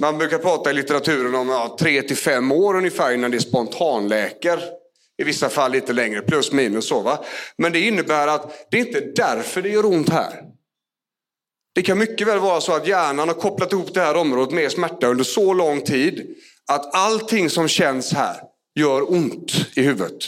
[0.00, 4.77] Man brukar prata i litteraturen om ja, tre till fem år ungefär innan det spontanläker.
[5.18, 7.00] I vissa fall lite längre, plus minus så.
[7.00, 7.24] Va?
[7.56, 10.42] Men det innebär att det är inte därför det gör ont här.
[11.74, 14.72] Det kan mycket väl vara så att hjärnan har kopplat ihop det här området med
[14.72, 18.40] smärta under så lång tid att allting som känns här
[18.74, 20.22] gör ont i huvudet.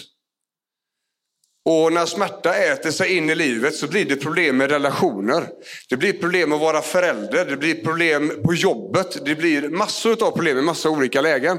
[1.65, 5.49] Och när smärta äter sig in i livet så blir det problem med relationer.
[5.89, 10.31] Det blir problem att vara förälder, det blir problem på jobbet, det blir massor av
[10.31, 11.59] problem i massa olika lägen.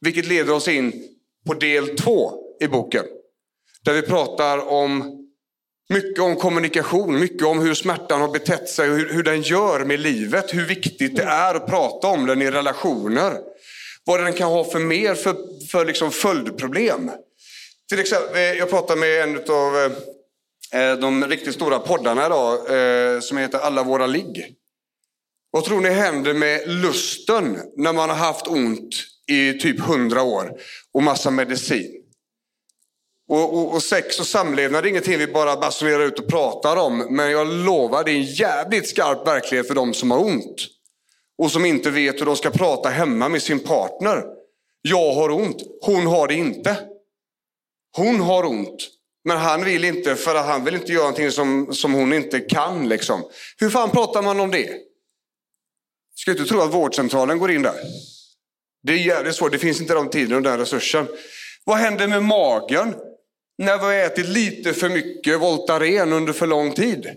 [0.00, 0.92] Vilket leder oss in
[1.46, 3.04] på del två i boken.
[3.84, 5.22] Där vi pratar om
[5.88, 9.84] mycket om kommunikation, mycket om hur smärtan har betett sig och hur, hur den gör
[9.84, 10.54] med livet.
[10.54, 13.38] Hur viktigt det är att prata om den i relationer.
[14.04, 15.36] Vad den kan ha för mer för,
[15.70, 17.10] för liksom följdproblem.
[17.88, 19.92] Till exempel, eh, jag pratade med en av eh,
[20.80, 22.58] eh, de riktigt stora poddarna idag
[23.22, 24.54] som heter Alla våra ligg.
[25.50, 28.94] Vad tror ni händer med lusten när man har haft ont
[29.28, 30.60] i typ hundra år
[30.92, 32.05] och massa medicin?
[33.28, 36.98] Och, och, och sex och samlevnad är ingenting vi bara basunerar ut och pratar om.
[36.98, 40.66] Men jag lovar, det är en jävligt skarp verklighet för de som har ont.
[41.38, 44.24] Och som inte vet hur de ska prata hemma med sin partner.
[44.82, 46.76] Jag har ont, hon har det inte.
[47.96, 48.88] Hon har ont,
[49.24, 52.40] men han vill inte för att han vill inte göra någonting som, som hon inte
[52.40, 52.88] kan.
[52.88, 53.22] Liksom.
[53.58, 54.70] Hur fan pratar man om det?
[56.14, 57.74] Ska inte tro att vårdcentralen går in där.
[58.82, 61.06] Det är jävligt svårt, det finns inte de tiden och den resursen.
[61.64, 62.94] Vad händer med magen
[63.58, 67.10] när vi har ätit lite för mycket Voltaren under för lång tid?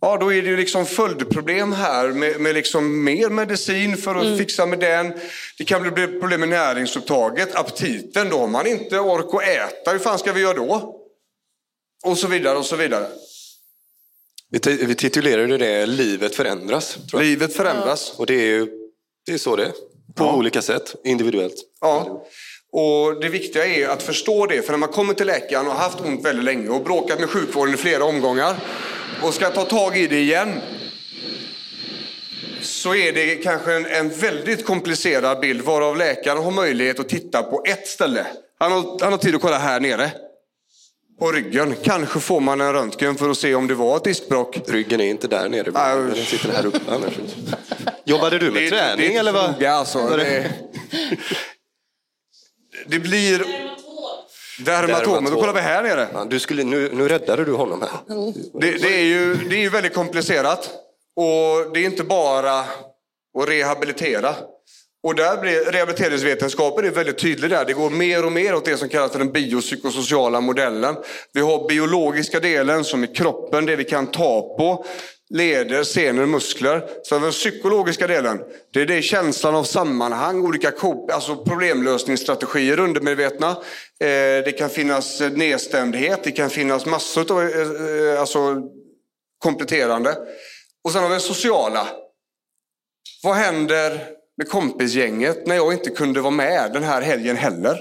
[0.00, 4.38] Ja, då är det ju liksom följdproblem här med, med liksom mer medicin för att
[4.38, 5.12] fixa med den.
[5.58, 8.28] Det kan bli problem med näringsupptaget, aptiten.
[8.28, 9.90] Då har man inte ork att äta.
[9.90, 10.96] Hur fan ska vi göra då?
[12.04, 13.06] Och så vidare och så vidare.
[14.50, 16.94] Vi, vi titulerade det Livet förändras.
[16.94, 17.28] Tror jag.
[17.28, 18.12] Livet förändras.
[18.16, 18.66] Och det är ju
[19.26, 19.72] det är så det är.
[20.14, 21.54] På olika sätt, individuellt.
[21.80, 22.26] Ja.
[22.72, 24.62] Och det viktiga är att förstå det.
[24.62, 27.30] För när man kommer till läkaren och har haft ont väldigt länge och bråkat med
[27.30, 28.56] sjukvården i flera omgångar
[29.22, 30.60] och ska ta tag i det igen.
[32.62, 37.42] Så är det kanske en, en väldigt komplicerad bild varav läkaren har möjlighet att titta
[37.42, 38.26] på ett ställe.
[38.58, 40.10] Han har, han har tid att kolla här nere.
[41.18, 41.74] På ryggen.
[41.82, 44.58] Kanske får man en röntgen för att se om det var ett diskbråck.
[44.68, 45.70] Ryggen är inte där nere.
[45.74, 45.96] Nej.
[46.16, 47.12] Den sitter här uppe annars.
[48.04, 49.52] Jobbade du med Det träning det är eller vad?
[49.52, 50.06] noga, alltså.
[50.16, 50.50] Det-
[52.86, 53.38] Det, blir
[54.64, 54.96] dermatomer.
[54.96, 55.40] Då Dermatom.
[55.40, 56.08] kollar vi här nere.
[56.12, 57.90] Ja, du skulle, nu, nu räddade du honom här.
[58.60, 60.70] Det, det, är ju, det är ju väldigt komplicerat.
[61.16, 64.34] Och det är inte bara att rehabilitera.
[65.02, 67.64] Och där blir rehabiliteringsvetenskapen är väldigt tydlig där.
[67.64, 70.96] Det går mer och mer åt det som kallas för den biopsykosociala modellen.
[71.32, 74.84] Vi har biologiska delen som är kroppen, det vi kan ta på.
[75.34, 76.88] Leder, senor, muskler.
[77.02, 78.40] Så den psykologiska delen.
[78.72, 80.72] Det är det känslan av sammanhang, olika
[81.12, 83.50] alltså problemlösningsstrategier undermedvetna.
[84.00, 88.62] Eh, det kan finnas nedstämdhet, det kan finnas massor av eh, eh, alltså,
[89.38, 90.16] kompletterande.
[90.84, 91.86] Och sen har vi det sociala.
[93.22, 97.80] Vad händer med kompisgänget när jag inte kunde vara med den här helgen heller?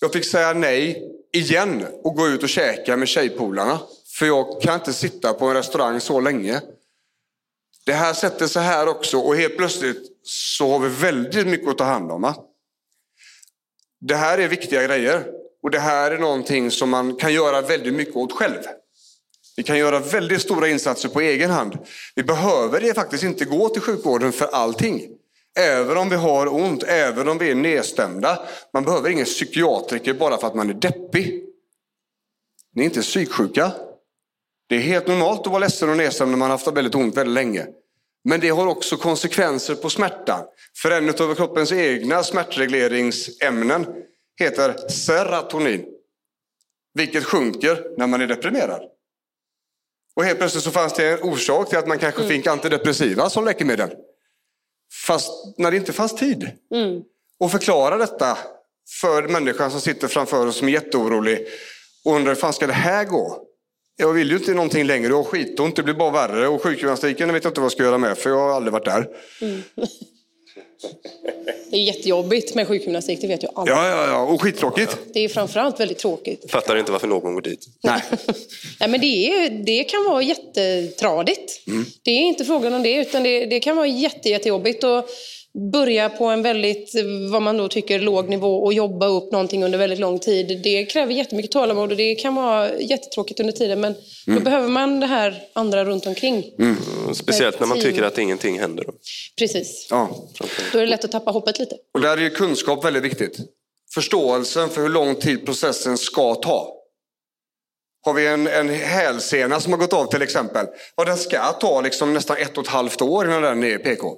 [0.00, 1.02] Jag fick säga nej
[1.32, 3.80] igen och gå ut och käka med tjejpolarna.
[4.18, 6.60] För jag kan inte sitta på en restaurang så länge.
[7.86, 11.78] Det här sätter sig här också och helt plötsligt så har vi väldigt mycket att
[11.78, 12.34] ta hand om.
[14.00, 15.26] Det här är viktiga grejer
[15.62, 18.62] och det här är någonting som man kan göra väldigt mycket åt själv.
[19.56, 21.78] Vi kan göra väldigt stora insatser på egen hand.
[22.14, 25.08] Vi behöver det faktiskt inte gå till sjukvården för allting.
[25.58, 28.46] Även om vi har ont, även om vi är nedstämda.
[28.72, 31.44] Man behöver ingen psykiatriker bara för att man är deppig.
[32.74, 33.72] Ni är inte psyksjuka.
[34.72, 37.16] Det är helt normalt att vara ledsen och nedstämd när man har haft väldigt ont
[37.16, 37.66] väldigt länge.
[38.24, 40.44] Men det har också konsekvenser på smärtan.
[40.76, 43.86] För en av kroppens egna smärtregleringsämnen
[44.38, 45.84] heter serotonin.
[46.94, 48.82] Vilket sjunker när man är deprimerad.
[50.16, 53.44] Och helt plötsligt så fanns det en orsak till att man kanske fick antidepressiva som
[53.44, 53.90] läkemedel.
[55.06, 56.50] Fast när det inte fanns tid.
[57.40, 58.38] Och förklara detta
[59.00, 61.46] för människan som sitter framför oss som är jätteorolig
[62.04, 63.48] och undrar hur fan ska det här gå?
[63.96, 66.48] Jag vill ju inte någonting längre och skitont, det blir bara värre.
[66.48, 68.84] Och sjukgymnastiken vet jag inte vad jag ska göra med för jag har aldrig varit
[68.84, 69.08] där.
[71.70, 73.70] Det är jättejobbigt med sjukgymnastik, det vet ju alla.
[73.70, 74.98] Ja, ja, ja, och skittråkigt.
[75.12, 76.50] Det är framförallt väldigt tråkigt.
[76.50, 77.66] Fattar inte varför någon går dit.
[77.82, 78.02] Nej.
[78.80, 81.60] Nej, men det, är, det kan vara jättetradigt.
[82.02, 85.08] Det är inte frågan om det, utan det, det kan vara jätte, jättejobbigt att
[85.72, 86.92] börja på en väldigt,
[87.30, 90.60] vad man då tycker, låg nivå och jobba upp någonting under väldigt lång tid.
[90.62, 93.94] Det kräver jättemycket tålamod och det kan vara jättetråkigt under tiden, men
[94.26, 96.44] då behöver man det här andra runt omkring.
[97.14, 98.84] Speciellt när man tycker att ingenting händer.
[98.84, 98.92] Då.
[99.38, 99.86] Precis.
[99.90, 100.10] Ja.
[100.72, 101.76] Då är det lätt att tappa hoppet lite.
[101.94, 103.38] Och där är ju kunskap väldigt viktigt.
[103.94, 106.78] Förståelsen för hur lång tid processen ska ta.
[108.04, 110.66] Har vi en, en hälsena som har gått av till exempel.
[110.96, 114.16] Ja, den ska ta liksom nästan ett och ett halvt år innan den är PK.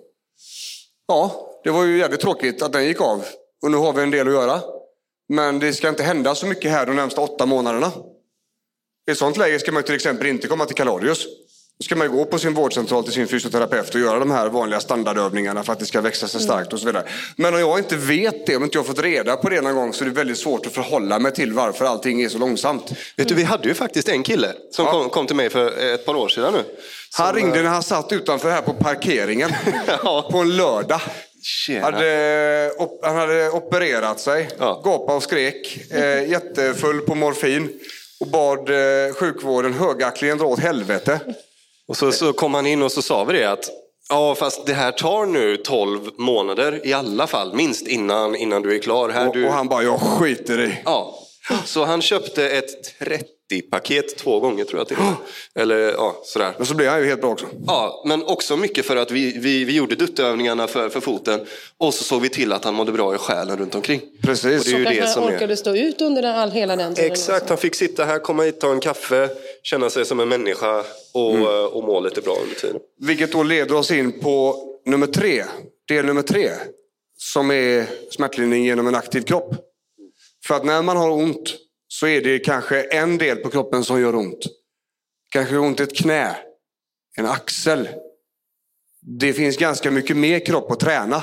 [1.07, 3.25] Ja, det var ju jävligt tråkigt att den gick av.
[3.63, 4.61] Och nu har vi en del att göra.
[5.29, 7.93] Men det ska inte hända så mycket här de närmsta åtta månaderna.
[9.09, 11.27] I ett sånt läge ska man till exempel inte komma till Kaladius.
[11.85, 15.63] Ska man gå på sin vårdcentral till sin fysioterapeut och göra de här vanliga standardövningarna
[15.63, 17.05] för att det ska växa sig starkt och så vidare.
[17.37, 19.75] Men om jag inte vet det, om inte jag har fått reda på det någon
[19.75, 22.93] gång så är det väldigt svårt att förhålla mig till varför allting är så långsamt.
[23.17, 24.91] Vet du, vi hade ju faktiskt en kille som Ja.
[24.93, 26.63] kom, kom till mig för ett par år sedan nu.
[27.17, 29.51] Som, Han ringde när han satt utanför här på parkeringen
[30.05, 30.29] Ja.
[30.33, 31.01] på en lördag.
[31.83, 34.83] Hade, op, han hade opererat sig, Ja.
[34.85, 37.69] gapade och skrek, eh, jättefull på morfin
[38.21, 41.21] och bad eh, sjukvården högaktligen dra åt helvete.
[41.89, 43.71] Och så, så kom han in och så sa vi det att
[44.09, 48.75] ja, fast det här tar nu 12 månader i alla fall, minst innan, innan du
[48.75, 49.09] är klar.
[49.09, 49.47] Här, Och, du...
[49.47, 50.75] och han bara, jag skiter i.
[50.85, 51.19] Ja,
[51.65, 54.97] så han köpte ett 30-paket två gånger tror jag till.
[55.55, 56.53] Eller ja, sådär.
[56.57, 57.47] Men så blev han ju helt bra också.
[57.67, 61.47] Ja, men också mycket för att vi, vi, vi gjorde duttövningarna för, för foten
[61.79, 64.01] och så såg vi till att han mådde bra i själen runt omkring.
[64.23, 64.45] Precis.
[64.45, 65.37] Och det är ju det Kanske som han är...
[65.37, 67.13] orkade stå ut under den, all, hela den tiden.
[67.13, 69.29] Exakt, han fick sitta här, komma hit, ta en kaffe,
[69.65, 72.81] känna sig som en människa och, eh, och må lite bra under tiden.
[73.01, 75.45] Vilket då leder oss in på nummer tre,
[75.89, 76.51] del nummer tre,
[77.17, 79.55] som är smärtlindring genom en aktiv kropp.
[80.47, 81.57] För att när man har ont
[81.89, 84.47] så är det kanske en del på kroppen som gör ont.
[85.31, 86.37] Kanske ont i ett knä,
[87.17, 87.89] en axel.
[89.19, 91.23] Det finns ganska mycket mer kropp att träna.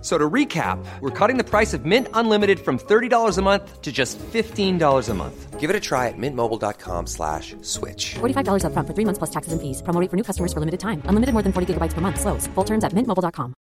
[0.00, 3.90] So to recap, we're cutting the price of Mint Unlimited from $30 a month to
[3.90, 5.58] just $15 a month.
[5.58, 8.14] Give it a try at mintmobile.com slash switch.
[8.20, 9.82] $45 upfront for three months plus taxes and fees.
[9.82, 11.02] Promo rate for new customers for limited time.
[11.08, 12.20] Unlimited more than 40 gigabytes per month.
[12.20, 12.46] Slows.
[12.54, 13.54] Full terms at mintmobile.com.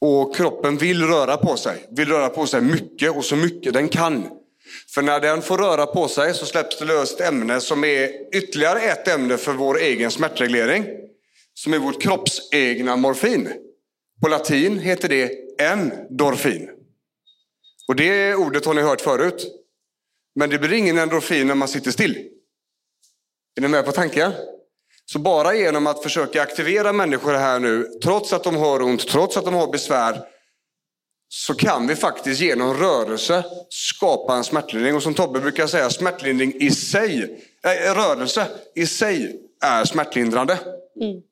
[0.00, 1.86] Och kroppen vill röra på sig.
[1.90, 4.28] Vill röra på sig mycket och så mycket den kan.
[4.94, 8.10] För när den får röra på sig så släpps det lös ett ämne som är
[8.36, 10.84] ytterligare ett ämne för vår egen smärtreglering.
[11.54, 13.52] Som är vårt kroppsegna morfin.
[14.22, 16.70] På latin heter det endorfin.
[17.88, 19.46] Och det ordet har ni hört förut.
[20.34, 22.28] Men det blir ingen endorfin när man sitter still.
[23.56, 24.32] Är ni med på tanken?
[25.12, 29.36] Så bara genom att försöka aktivera människor här nu, trots att de har ont, trots
[29.36, 30.24] att de har besvär,
[31.28, 34.96] så kan vi faktiskt genom rörelse skapa en smärtlindring.
[34.96, 40.58] Och som Tobbe brukar säga, smärtlindring i sig, äh, rörelse i sig är smärtlindrande.
[41.00, 41.22] Mm.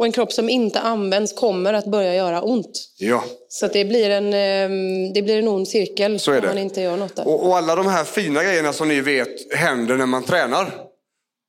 [0.00, 2.88] Och en kropp som inte används kommer att börja göra ont.
[2.98, 3.24] Ja.
[3.48, 6.96] Så det, blir en, ehm, det blir en ond cirkel Så om man inte gör
[6.96, 7.28] något där.
[7.28, 10.74] Och, och alla de här fina grejerna som ni vet händer när man tränar.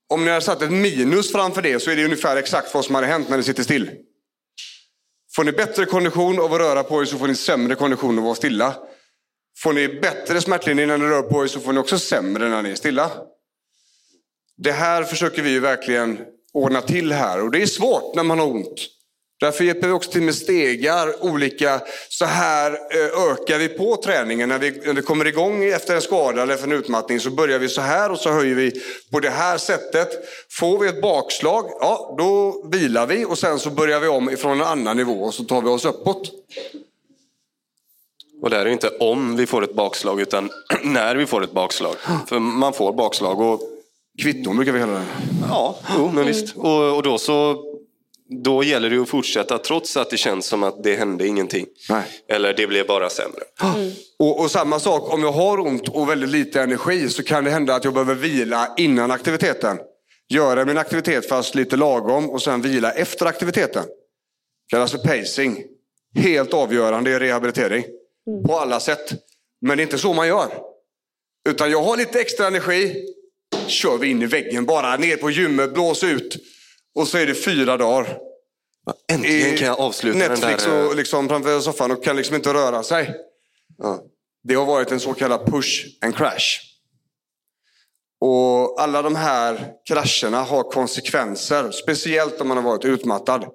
[0.10, 2.96] Om ni har satt ett minus framför det så är det ungefär exakt vad som
[2.96, 3.92] hade hänt när ni sitter still.
[5.36, 8.18] Får ni bättre kondition av att röra på er så får ni sämre kondition av
[8.18, 8.76] att vara stilla.
[9.58, 12.62] Får ni bättre smärtlindring när ni rör på er så får ni också sämre när
[12.62, 13.12] ni är stilla.
[14.58, 16.20] Det här försöker vi verkligen
[16.54, 18.88] ordna till här och det är svårt när man har ont.
[19.42, 24.50] Därför hjälper vi också till med stegar, olika, så här eh, ökar vi på träningen.
[24.50, 27.60] När vi, när vi kommer igång efter en skada eller efter en utmattning så börjar
[27.60, 30.10] vi så här och så höjer vi på det här sättet.
[30.50, 34.62] Får vi ett bakslag, ja då vilar vi och sen så börjar vi om ifrån
[34.62, 36.32] en annan nivå och så tar vi oss uppåt.
[38.42, 40.50] Och det här är inte om vi får ett bakslag utan
[40.84, 41.96] när vi får ett bakslag.
[42.28, 43.62] För man får bakslag och
[44.22, 45.06] Kvitton brukar vi kalla det.
[45.50, 46.56] ja, jo, men visst.
[46.56, 47.64] Och, och då så
[48.44, 51.66] då gäller det att fortsätta trots att det känns som att det hände ingenting.
[51.90, 52.04] Nej.
[52.28, 53.42] Eller det blev bara sämre.
[54.20, 57.52] Och, och samma sak, om jag har ont och väldigt lite energi så kan det
[57.52, 59.80] hända att jag behöver vila innan aktiviteten.
[60.30, 63.84] Göra min aktivitet fast lite lagom och sen vila efter aktiviteten.
[64.70, 65.64] Kallas för pacing.
[66.16, 67.84] Helt avgörande i rehabilitering.
[68.48, 69.12] På alla sätt.
[69.62, 70.48] Men det är inte så man gör.
[71.50, 73.06] Utan jag har lite extra energi.
[73.68, 74.98] Kör vi in i väggen bara.
[74.98, 76.38] Ner på gymmet, blås ut.
[76.96, 78.18] Och så är det fyra dagar.
[79.12, 80.84] Äntligen kan jag avsluta Netflix den där...
[80.84, 83.16] eh, och liksom framför soffan och kan liksom inte röra sig.
[83.78, 84.04] Ja.
[84.44, 86.60] Det har varit en så kallad push and crash.
[88.22, 91.72] Och alla de här krascherna har konsekvenser.
[91.72, 93.46] Speciellt om man har varit utmattad.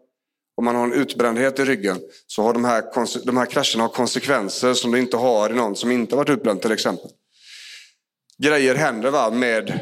[0.56, 2.84] Om man har en utbrändhet i ryggen så har de här,
[3.26, 6.38] de här krascherna har konsekvenser som du inte har i någon som inte har varit
[6.38, 7.10] utbränd till exempel.
[8.42, 9.80] Grejer händer va, med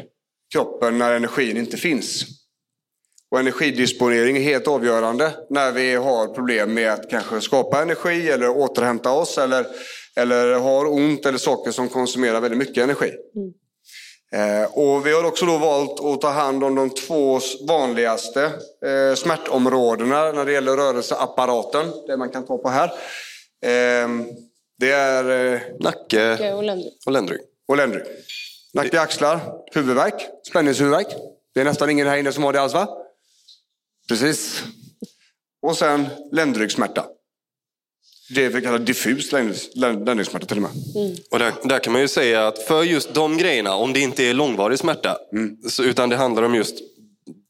[0.53, 2.25] kroppen när energin inte finns.
[3.31, 8.49] Och energidisponering är helt avgörande när vi har problem med att kanske skapa energi eller
[8.49, 9.67] återhämta oss eller,
[10.15, 13.11] eller har ont eller saker som konsumerar väldigt mycket energi.
[14.33, 18.43] Eh, och vi har också då valt att ta hand om de två vanligaste
[18.85, 22.87] eh, smärtområdena när det gäller rörelseapparaten, det man kan ta på här.
[23.61, 24.09] Eh,
[24.79, 26.91] det är eh, Nacke Och länder.
[27.05, 27.41] och ländrygg.
[27.67, 28.03] och ländrygg.
[28.75, 29.39] Nacke, axlar,
[29.73, 30.13] huvudvärk,
[30.47, 31.07] spänningshuvudvärk.
[31.53, 32.87] Det är nästan ingen här inne som har det alls va?
[34.07, 34.63] Precis.
[35.61, 37.05] Och sen ländryggsmärta.
[38.35, 40.71] Det vi kallar diffus ländryggs- länd- ländryggsmärta till och med.
[41.31, 44.23] Och där, där kan man ju säga att för just de grejerna, om det inte
[44.23, 45.17] är långvarig smärta,
[45.69, 46.75] så, utan det handlar om just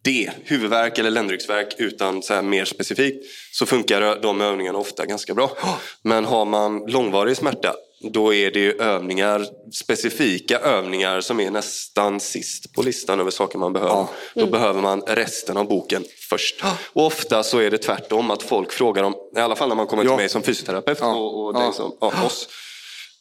[0.03, 5.33] det, huvudvärk eller ländryggsvärk utan så här mer specifikt, så funkar de övningarna ofta ganska
[5.33, 5.57] bra.
[6.03, 7.75] Men har man långvarig smärta,
[8.11, 13.57] då är det ju övningar, specifika övningar som är nästan sist på listan över saker
[13.59, 13.93] man behöver.
[13.93, 14.09] Ja.
[14.35, 16.63] Då behöver man resten av boken först.
[16.93, 19.87] Och ofta så är det tvärtom, att folk frågar om, i alla fall när man
[19.87, 20.17] kommer till Ja.
[20.17, 21.15] mig som fysioterapeut Ja.
[21.15, 21.71] och, och Ja.
[21.71, 22.49] som, ja, oss.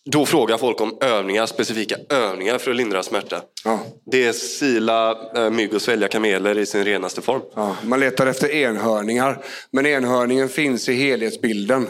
[0.07, 3.43] Då frågar folk om övningar, specifika övningar för att lindra smärta.
[3.65, 3.79] Ja.
[4.07, 7.43] Det är sila äh, mygg och svälja kameler i sin renaste form.
[7.55, 9.45] Ja, man letar efter enhörningar.
[9.71, 11.89] Men enhörningen finns i helhetsbilden.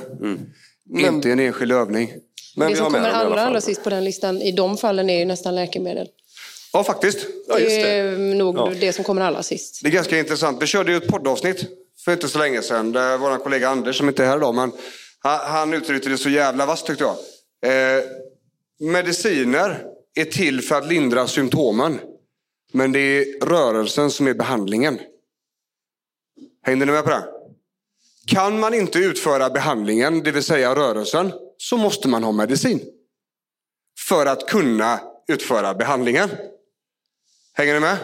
[0.98, 2.12] Inte i en enskild övning.
[2.56, 5.24] Men det som kommer allra, allra sist på den listan i de fallen är ju
[5.24, 6.08] nästan läkemedel.
[6.72, 7.26] Ja, faktiskt.
[7.48, 7.90] Ja, det det.
[7.90, 8.72] är nog Ja.
[8.80, 9.80] det som kommer allra sist.
[9.82, 10.62] Det är ganska intressant.
[10.62, 11.66] Vi körde ju ett poddavsnitt
[12.04, 12.92] för inte så länge sedan.
[12.92, 14.72] Där vår kollega Anders, som inte är här idag, men
[15.18, 17.16] han, han uttryckte det så jävla vasst tyckte jag.
[17.96, 18.02] Eh,
[18.80, 19.84] mediciner
[20.14, 22.00] är till för att lindra symptomen.
[22.72, 24.98] Men det är rörelsen som är behandlingen.
[26.66, 27.24] Hängde ni med på det?
[28.26, 32.80] Kan man inte utföra behandlingen, det vill säga rörelsen, så måste man ha medicin.
[34.08, 36.30] För att kunna utföra behandlingen.
[37.52, 37.96] Hänger ni med?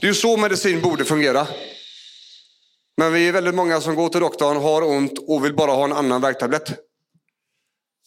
[0.00, 1.46] Det är ju så medicin borde fungera.
[2.96, 5.84] Men vi är väldigt många som går till doktorn, har ont och vill bara ha
[5.84, 6.70] en annan värktablett.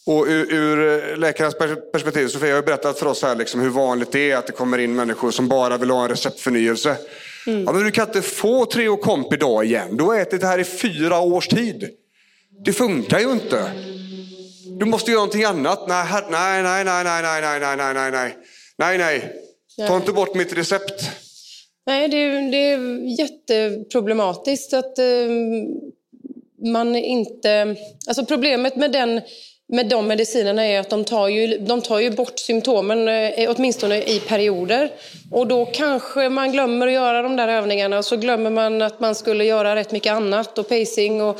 [0.05, 4.11] Och ur, ur läkarens pers- perspektiv, Sofia har berättat för oss här liksom hur vanligt
[4.11, 6.97] det är att det kommer in människor som bara vill ha en receptförnyelse.
[7.45, 9.97] Ja, men du kan inte få Treokomp idag igen.
[9.97, 11.89] Du har ätit det här i fyra års tid.
[12.61, 13.71] Det funkar ju inte.
[14.79, 15.87] Du måste göra någonting annat.
[15.87, 18.35] Nej, nej, nej, nej, nej, nej, nej, nej, nej,
[18.77, 19.33] nej, nej.
[19.77, 19.87] Nej.
[19.87, 21.09] Ta inte bort mitt recept.
[21.85, 22.79] Nej, det är, det är
[23.19, 25.05] jätteproblematiskt att eh,
[26.71, 27.75] man inte...
[28.07, 29.21] Alltså problemet med, den,
[29.67, 34.03] med de medicinerna är att de tar ju, de tar ju bort symptomen, eh, åtminstone
[34.03, 34.91] i perioder.
[35.31, 38.99] Och då kanske man glömmer att göra de där övningarna och så glömmer man att
[38.99, 41.39] man skulle göra rätt mycket annat och pacing och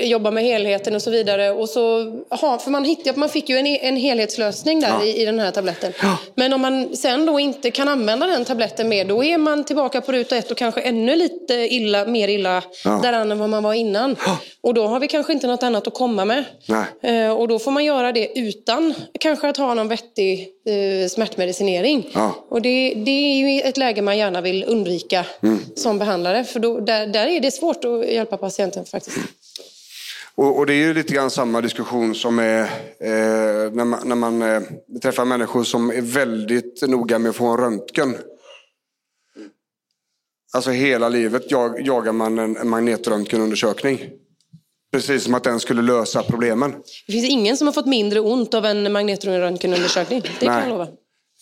[0.00, 1.50] jobba med helheten och så vidare.
[1.50, 5.24] Och så, aha, för man, hittade, man fick ju en, en helhetslösning där i, i
[5.24, 5.92] den här tabletten.
[6.34, 10.00] Men om man sen då inte kan använda den tabletten mer, då är man tillbaka
[10.00, 12.62] på ruta ett och kanske ännu lite illa, mer illa
[13.02, 14.16] däran än vad man var innan.
[14.60, 16.44] Och då har vi kanske inte något annat att komma med.
[17.02, 22.10] Eh, och då får man göra det utan kanske att ha någon vettig eh, smärtmedicinering.
[22.14, 22.34] Ja.
[22.50, 25.24] Och det, det är ju ett läge man gärna vill undvika
[25.76, 26.44] som behandlare.
[26.44, 29.16] För då, där, där är det svårt att hjälpa patienten faktiskt.
[30.36, 32.60] Och, och det är ju lite grann samma diskussion som är
[33.00, 34.62] eh, när man, när man eh,
[35.02, 38.16] träffar människor som är väldigt noga med att få en röntgen.
[40.54, 44.00] Alltså hela livet jag, jagar man en, en magnetröntgenundersökning.
[44.92, 46.74] Precis som att den skulle lösa problemen.
[47.06, 50.20] Det finns ingen som har fått mindre ont av en magnetröntgenundersökning.
[50.20, 50.62] Det kan Nej.
[50.62, 50.88] jag lova.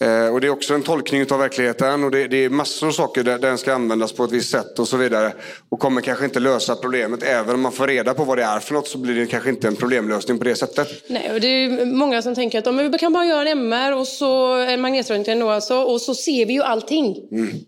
[0.01, 2.93] Eh, och det är också en tolkning av verkligheten och det, det är massor av
[2.93, 5.32] saker där den ska användas på ett visst sätt och så vidare.
[5.68, 7.22] Och kommer kanske inte lösa problemet.
[7.22, 9.49] Även om man får reda på vad det är för något så blir det kanske
[9.51, 10.88] inte en problemlösning på det sättet.
[11.09, 13.59] Nej, och det är många som tänker att "Ja, men vi kan bara göra en
[13.59, 17.16] MR och så en magnetröntgen då alltså, och så ser vi ju allting.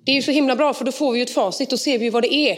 [0.05, 1.99] Det är ju så himla bra för då får vi ju ett facit, då ser
[1.99, 2.57] vi vad det är.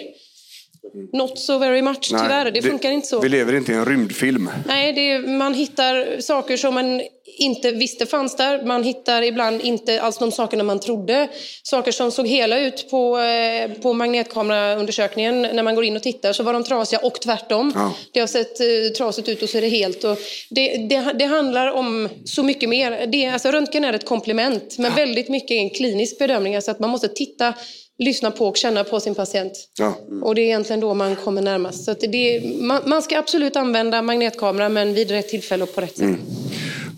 [1.13, 2.51] Not so very much Nej, tyvärr.
[2.51, 3.21] Det funkar inte så.
[3.21, 4.51] Vi lever inte i en rymdfilm.
[4.67, 7.01] Nej, det man hittar saker som man
[7.39, 8.63] inte visste fanns där.
[8.63, 11.29] Man hittar ibland inte alls de sakerna man trodde.
[11.63, 15.43] Saker som såg hela ut på, eh, på magnetkameraundersökningen.
[15.43, 17.73] När man går in och tittar så var de trasiga och tvärtom.
[17.75, 17.95] Ja.
[18.13, 18.67] Det har sett eh,
[18.97, 20.05] trasigt ut och så är det helt.
[20.05, 20.19] Och
[20.51, 23.07] det, det, det handlar om så mycket mer.
[23.07, 26.57] Det, alltså, röntgen är ett komplement, men väldigt mycket är en klinisk bedömning.
[26.57, 27.55] Alltså att man måste titta,
[27.99, 29.53] lyssna på och känna på sin patient.
[29.79, 29.95] Ja.
[30.23, 31.85] Och det är egentligen då man kommer närmast.
[31.85, 35.81] Så att det, man, man ska absolut använda magnetkamera, men vid rätt tillfälle och på
[35.81, 36.17] rätt sätt.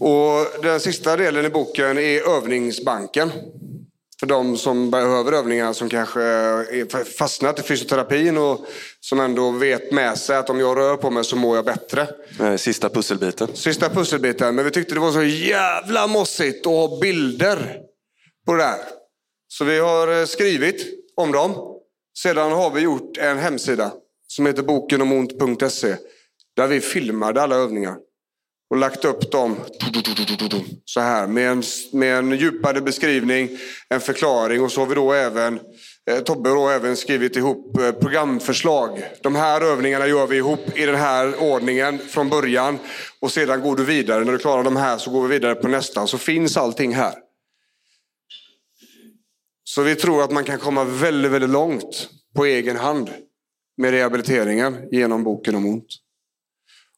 [0.00, 3.32] Och den sista delen i boken är övningsbanken.
[4.20, 8.66] För de som behöver övningar som kanske är fastnat i fysioterapin och
[9.00, 12.08] som ändå vet med sig att om jag rör på mig så mår jag bättre.
[12.56, 13.48] Sista pusselbiten.
[13.54, 17.76] Sista pusselbiten, men vi tyckte det var så jävla mossigt att ha bilder
[18.46, 18.97] på det där.
[19.48, 20.86] Så vi har eh, skrivit
[21.16, 21.54] om dem.
[22.18, 23.92] Sedan har vi gjort en hemsida
[24.26, 25.96] som heter bokenomont.se
[26.56, 27.96] där vi filmade alla övningar
[28.70, 29.56] och lagt upp dem
[30.84, 33.48] så här med en, med en djupare beskrivning,
[33.88, 35.60] en förklaring och så har vi då även
[36.10, 39.04] eh, Tobbe har då även skrivit ihop eh, programförslag.
[39.22, 42.78] De här övningarna gör vi ihop i den här ordningen från början
[43.20, 44.24] och sedan går du vidare.
[44.24, 46.06] När du klarar de här så går vi vidare på nästa.
[46.06, 47.14] Så finns allting här.
[49.78, 53.10] Så vi tror att man kan komma väldigt, väldigt långt på egen hand
[53.76, 55.86] med rehabiliteringen genom boken om ont.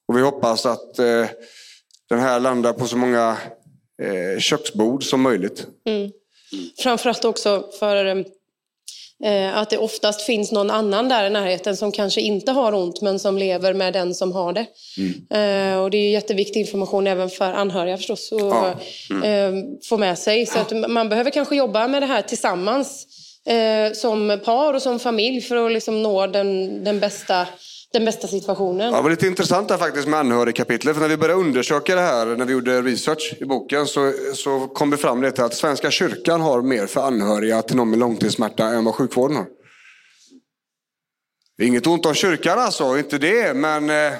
[0.08, 1.26] Och vi hoppas att eh,
[2.08, 3.36] den här landar på så många
[4.02, 5.66] eh, köksbord som möjligt.
[5.84, 6.10] Mm.
[6.78, 8.24] Framförallt också för eh,
[9.54, 13.18] att det oftast finns någon annan där i närheten som kanske inte har ont men
[13.18, 14.66] som lever med den som har det.
[15.38, 19.26] Eh, och det är ju jätteviktig information även för anhöriga förstås att Ja.
[19.26, 19.52] eh,
[19.88, 20.46] få med sig.
[20.46, 23.06] Så att man behöver kanske jobba med det här tillsammans
[23.46, 27.46] eh, som par och som familj för att liksom nå den, den, bästa,
[27.92, 28.90] den bästa situationen.
[28.90, 30.94] Ja, det var lite intressant där faktiskt med anhörigkapitlet.
[30.94, 34.68] För när vi började undersöka det här, när vi gjorde research i boken, så, så
[34.68, 38.66] kom det fram till att Svenska kyrkan har mer för anhöriga till någon med långtidssmärta
[38.66, 39.46] än vad sjukvården har.
[41.62, 44.12] Inget ont om kyrkan alltså, inte det, men eh,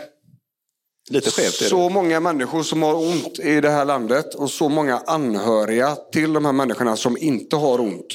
[1.11, 4.99] Lite skevt så många människor som har ont i det här landet och så många
[5.07, 8.15] anhöriga till de här människorna som inte har ont.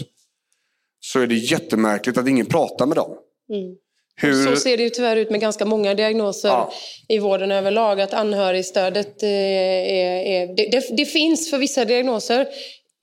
[1.00, 3.18] Så är det jättemärkligt att ingen pratar med dem.
[4.18, 4.46] Hur...
[4.46, 6.72] Så ser det ju tyvärr ut med ganska många diagnoser Ja.
[7.08, 8.02] i vården överlag.
[8.02, 10.26] Att anhörigstödet eh, är...
[10.26, 12.48] är det, det, det finns för vissa diagnoser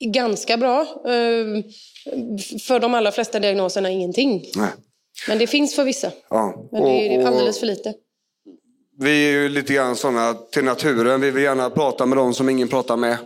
[0.05, 0.81] ganska bra.
[0.81, 1.63] Eh,
[2.67, 4.45] För de allra flesta diagnoserna ingenting.
[4.55, 4.69] Nej.
[5.27, 6.11] Men det finns för vissa.
[6.29, 6.69] Ja.
[6.71, 7.93] Men det är alldeles för lite.
[8.99, 11.21] Vi är ju lite grann sådana till naturen.
[11.21, 13.17] Vi vill gärna prata med de som ingen pratar med.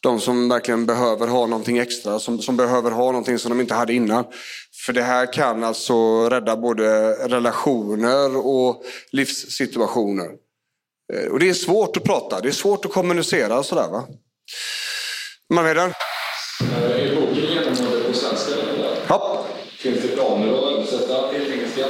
[0.00, 3.74] De som verkligen behöver ha någonting extra, som, som behöver ha någonting som de inte
[3.74, 4.24] hade innan.
[4.86, 10.30] För det här kan alltså rädda både relationer och livssituationer.
[11.12, 14.04] Eh, Och det är svårt att prata, det är svårt att kommunicera och sådär va.
[15.54, 15.92] Malmheden?
[16.76, 18.52] Är boken genomgående på svenska?
[19.08, 19.44] Ja.
[19.78, 21.84] Finns det planer att översätta till engelska?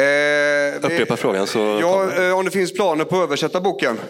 [0.00, 1.58] Eh, Upprepa frågan så...
[1.58, 4.00] Ja, eh, om det finns planer på att översätta boken.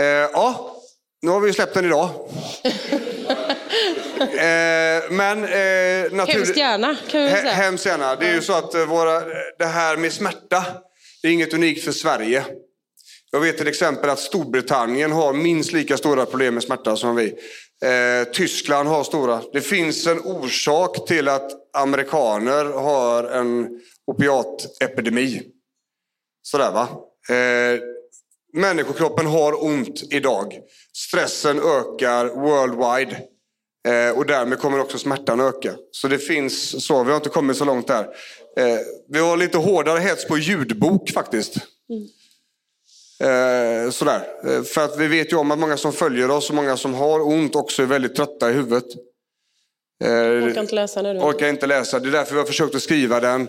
[0.00, 0.76] Eh, ja,
[1.22, 2.08] nu har vi ju släppt den idag.
[4.20, 6.32] eh, men eh, natur...
[6.32, 7.52] Hemskt gärna kan vi säga.
[7.52, 8.16] Hemskt gärna.
[8.16, 9.20] Det är ju så att eh, våra,
[9.58, 10.64] det här med smärta,
[11.22, 12.44] det är inget unikt för Sverige.
[13.30, 17.34] Jag vet till exempel att Storbritannien har minst lika stora problem med smärta som vi.
[17.84, 19.42] Eh, Tyskland har stora.
[19.52, 25.42] Det finns en orsak till att amerikaner har en opiatepidemi.
[26.42, 26.88] Sådär va.
[27.36, 27.80] Eh,
[28.52, 30.58] människokroppen har ont idag.
[30.96, 33.16] Stressen ökar worldwide.
[33.88, 35.74] Eh, och därmed kommer också smärtan öka.
[35.90, 38.02] Så det finns så, vi har inte kommit så långt där.
[38.56, 38.78] Eh,
[39.08, 41.56] vi har lite hårdare hets på ljudbok faktiskt.
[43.20, 44.26] Eh, sådär.
[44.46, 46.94] Eh, för att vi vet ju om att många som följer oss och många som
[46.94, 48.84] har ont också är väldigt trötta i huvudet.
[50.04, 51.18] Eh, Orkar inte läsa nu.
[51.20, 51.98] orkar inte läsa.
[51.98, 53.48] Det är därför vi har försökt att skriva den.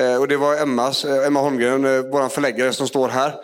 [0.00, 3.34] Eh, och det var Emmas, Emma Holmgren, eh, vår förläggare som står här.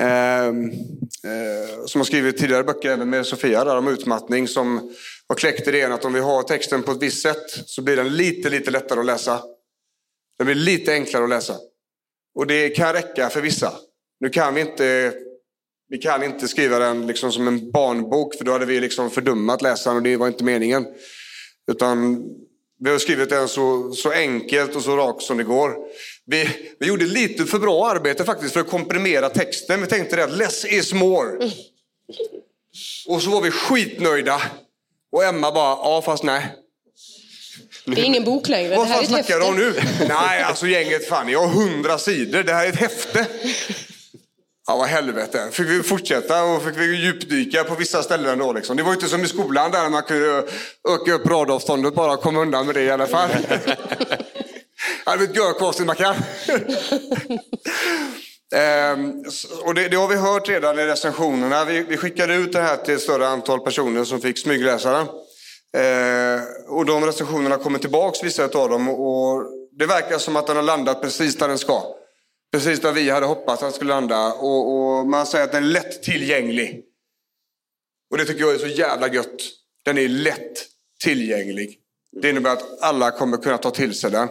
[0.00, 4.48] Eh, eh, som har skrivit tidigare böcker även med Sofia där om utmattning.
[4.48, 4.94] Som
[5.28, 8.16] har kläckt idén att om vi har texten på ett visst sätt så blir den
[8.16, 9.42] lite, lite lättare att läsa.
[10.38, 11.56] Den blir lite enklare att läsa.
[12.34, 13.72] Och det kan räcka för vissa.
[14.20, 15.14] Nu kan vi inte,
[15.88, 19.62] vi kan inte skriva den liksom som en barnbok för då hade vi liksom fördummat
[19.62, 20.86] läsaren och det var inte meningen.
[21.70, 22.22] Utan
[22.78, 25.76] vi har skrivit den så, så enkelt och så rakt som det går.
[26.26, 26.48] Vi,
[26.80, 29.80] vi gjorde lite för bra arbete faktiskt för att komprimera texten.
[29.80, 31.50] Vi tänkte att less is more.
[33.06, 34.42] Och så var vi skitnöjda.
[35.12, 36.54] Och Emma bara, ja fast nej.
[37.84, 38.76] Det är ingen bok längre.
[38.76, 39.74] Vad fan snackar du om nu?
[40.08, 42.42] Nej, alltså gänget, fan, jag har hundra sidor.
[42.42, 43.26] Det här är ett häfte.
[44.66, 45.48] Ja, vad helvete.
[45.52, 48.76] Fick vi fortsätta och fick vi djupdyka på vissa ställen då liksom.
[48.76, 50.44] Det var inte som i skolan där man kunde
[50.88, 53.30] öka upp radavståndet bara och komma undan med det i alla fall.
[55.06, 56.16] Hade blivit kan.
[58.54, 59.24] Ehm,
[59.64, 61.64] och det, det har vi hört redan i recensionerna.
[61.64, 65.06] Vi, vi skickade ut det här till ett större antal personer som fick smygläsa den.
[65.82, 68.88] Eh, och de recensionerna kommer tillbaks, vissa av dem.
[68.88, 69.44] Och
[69.78, 71.82] det verkar som att den har landat precis där den ska.
[72.52, 74.32] Precis där vi hade hoppats att den skulle landa.
[74.32, 76.84] Och, och man säger att den är lätt tillgänglig.
[78.10, 79.42] Och det tycker jag är så jävla gött.
[79.84, 80.66] Den är lätt
[81.04, 81.78] tillgänglig.
[82.22, 84.28] Det innebär att alla kommer kunna ta till sig den.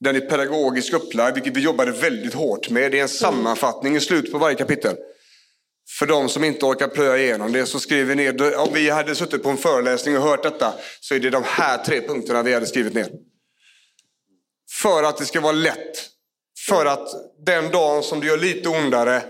[0.00, 2.92] Den är pedagogiskt upplagd, vilket vi jobbade väldigt hårt med.
[2.92, 4.96] Det är en sammanfattning i slutet på varje kapitel.
[5.98, 9.14] För de som inte orkar plöja igenom det så skriver vi ner, om vi hade
[9.14, 12.54] suttit på en föreläsning och hört detta så är det de här tre punkterna vi
[12.54, 13.08] hade skrivit ner.
[14.70, 16.08] För att det ska vara lätt.
[16.68, 17.08] För att
[17.46, 19.22] den dagen som det gör lite ondare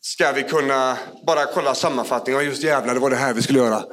[0.00, 2.40] ska vi kunna bara kolla sammanfattningen.
[2.40, 3.84] Och just jävlar, det var det här vi skulle göra.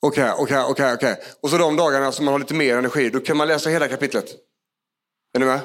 [0.00, 1.16] Okej, okej, okej, okej.
[1.42, 3.88] Och så de dagarna som man har lite mer energi, då kan man läsa hela
[3.88, 4.26] kapitlet.
[5.34, 5.60] Är ni med?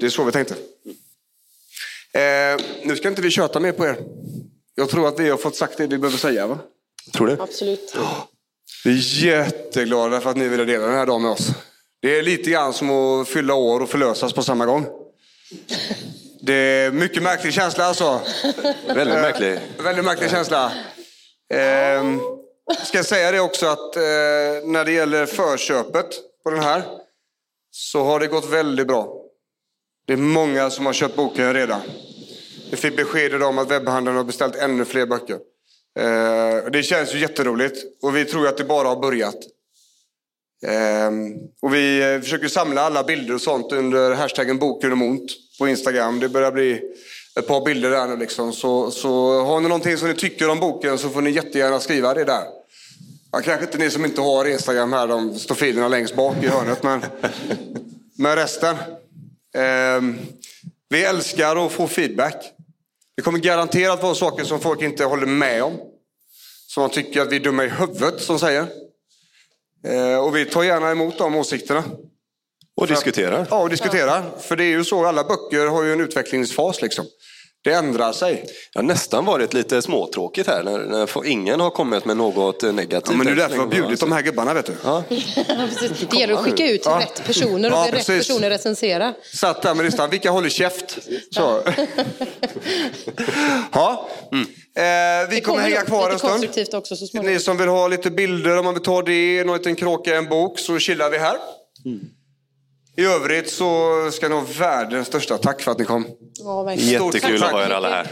[0.00, 0.54] Det är så vi tänkte.
[2.12, 3.98] Eh, nu ska inte vi köta mer på er.
[4.74, 6.46] Jag tror att vi har fått sagt det vi behöver säga.
[6.46, 6.58] Va?
[7.12, 7.42] Tror du?
[7.42, 7.96] Absolut.
[8.84, 11.48] Vi är jätteglada för att ni ville dela den här dagen med oss.
[12.00, 14.86] Det är lite grann som att fylla år och förlösas på samma gång.
[16.40, 18.20] Det är mycket märklig känsla alltså.
[18.86, 19.52] Väldigt märklig.
[19.52, 20.72] Eh, väldigt märklig känsla.
[21.54, 22.04] Eh,
[22.84, 24.02] ska jag säga det också att eh,
[24.64, 26.06] när det gäller förköpet
[26.44, 26.82] på den här
[27.76, 29.14] så har det gått väldigt bra.
[30.06, 31.80] Det är många som har köpt boken redan.
[32.70, 35.38] Vi fick besked idag om att webbhandeln har beställt ännu fler böcker.
[35.98, 39.36] Eh, det känns ju jätteroligt och vi tror att det bara har börjat.
[40.66, 45.30] Ehm, och vi eh, försöker samla alla bilder och sånt under hashtaggen boken om ont
[45.58, 46.20] på Instagram.
[46.20, 46.80] Det börjar bli
[47.38, 48.52] ett par bilder där nu liksom.
[48.52, 52.14] Så, så har ni någonting som ni tycker om boken så får ni jättegärna skriva
[52.14, 52.63] det där.
[53.34, 56.46] Ja, kanske inte ni som inte har Instagram här, de står filerna längst bak i
[56.46, 56.82] hörnet.
[56.82, 57.04] Men,
[58.18, 58.76] men resten.
[59.56, 60.18] Ehm,
[60.88, 62.52] vi älskar att få feedback.
[63.16, 65.80] Det kommer garanterat vara saker som folk inte håller med om.
[66.66, 68.66] Som man tycker att vi är dumma i huvudet som säger.
[69.86, 71.84] Eh, och vi tar gärna emot de åsikterna.
[72.76, 73.46] Och diskuterar.
[73.50, 74.30] Ja, och diskuterar.
[74.40, 77.06] För det är ju så, alla böcker har ju en utvecklingsfas liksom.
[77.64, 78.44] Det ändrar sig.
[78.72, 83.10] Jag har nästan varit lite småtråkigt här när, när ingen har kommit med något negativt.
[83.10, 83.82] Ja, men det är därför jag har länge.
[83.82, 84.74] bjudigt de här gubbarna vet du.
[84.84, 85.02] Ja.
[86.10, 86.98] Det gäller att skicka ut Ja.
[87.02, 88.28] rätt personer och Ja, rätt precis.
[88.28, 89.14] personer recensera.
[89.34, 90.98] Satt där med listan, vilka håller käft?
[91.30, 91.40] Så.
[93.72, 94.08] ja.
[94.76, 96.74] Eh, vi Det kommer hänga kvar en stund.
[96.74, 96.94] också.
[97.22, 100.16] Ni som vill ha lite bilder, om man vill ta det, någon liten kråka i
[100.16, 101.36] en bok, så chillar vi här.
[102.96, 106.06] I övrigt så ska ni ha världens största tack för att ni kom.
[106.38, 107.04] Ja, verkligen.
[107.04, 107.48] Jättekul Tack.
[107.48, 108.06] att ha er alla här.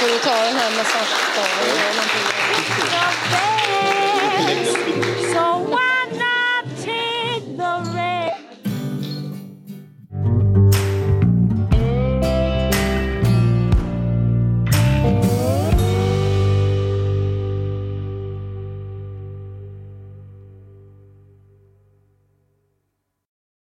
[0.00, 2.93] Får du ta den här massagestaven?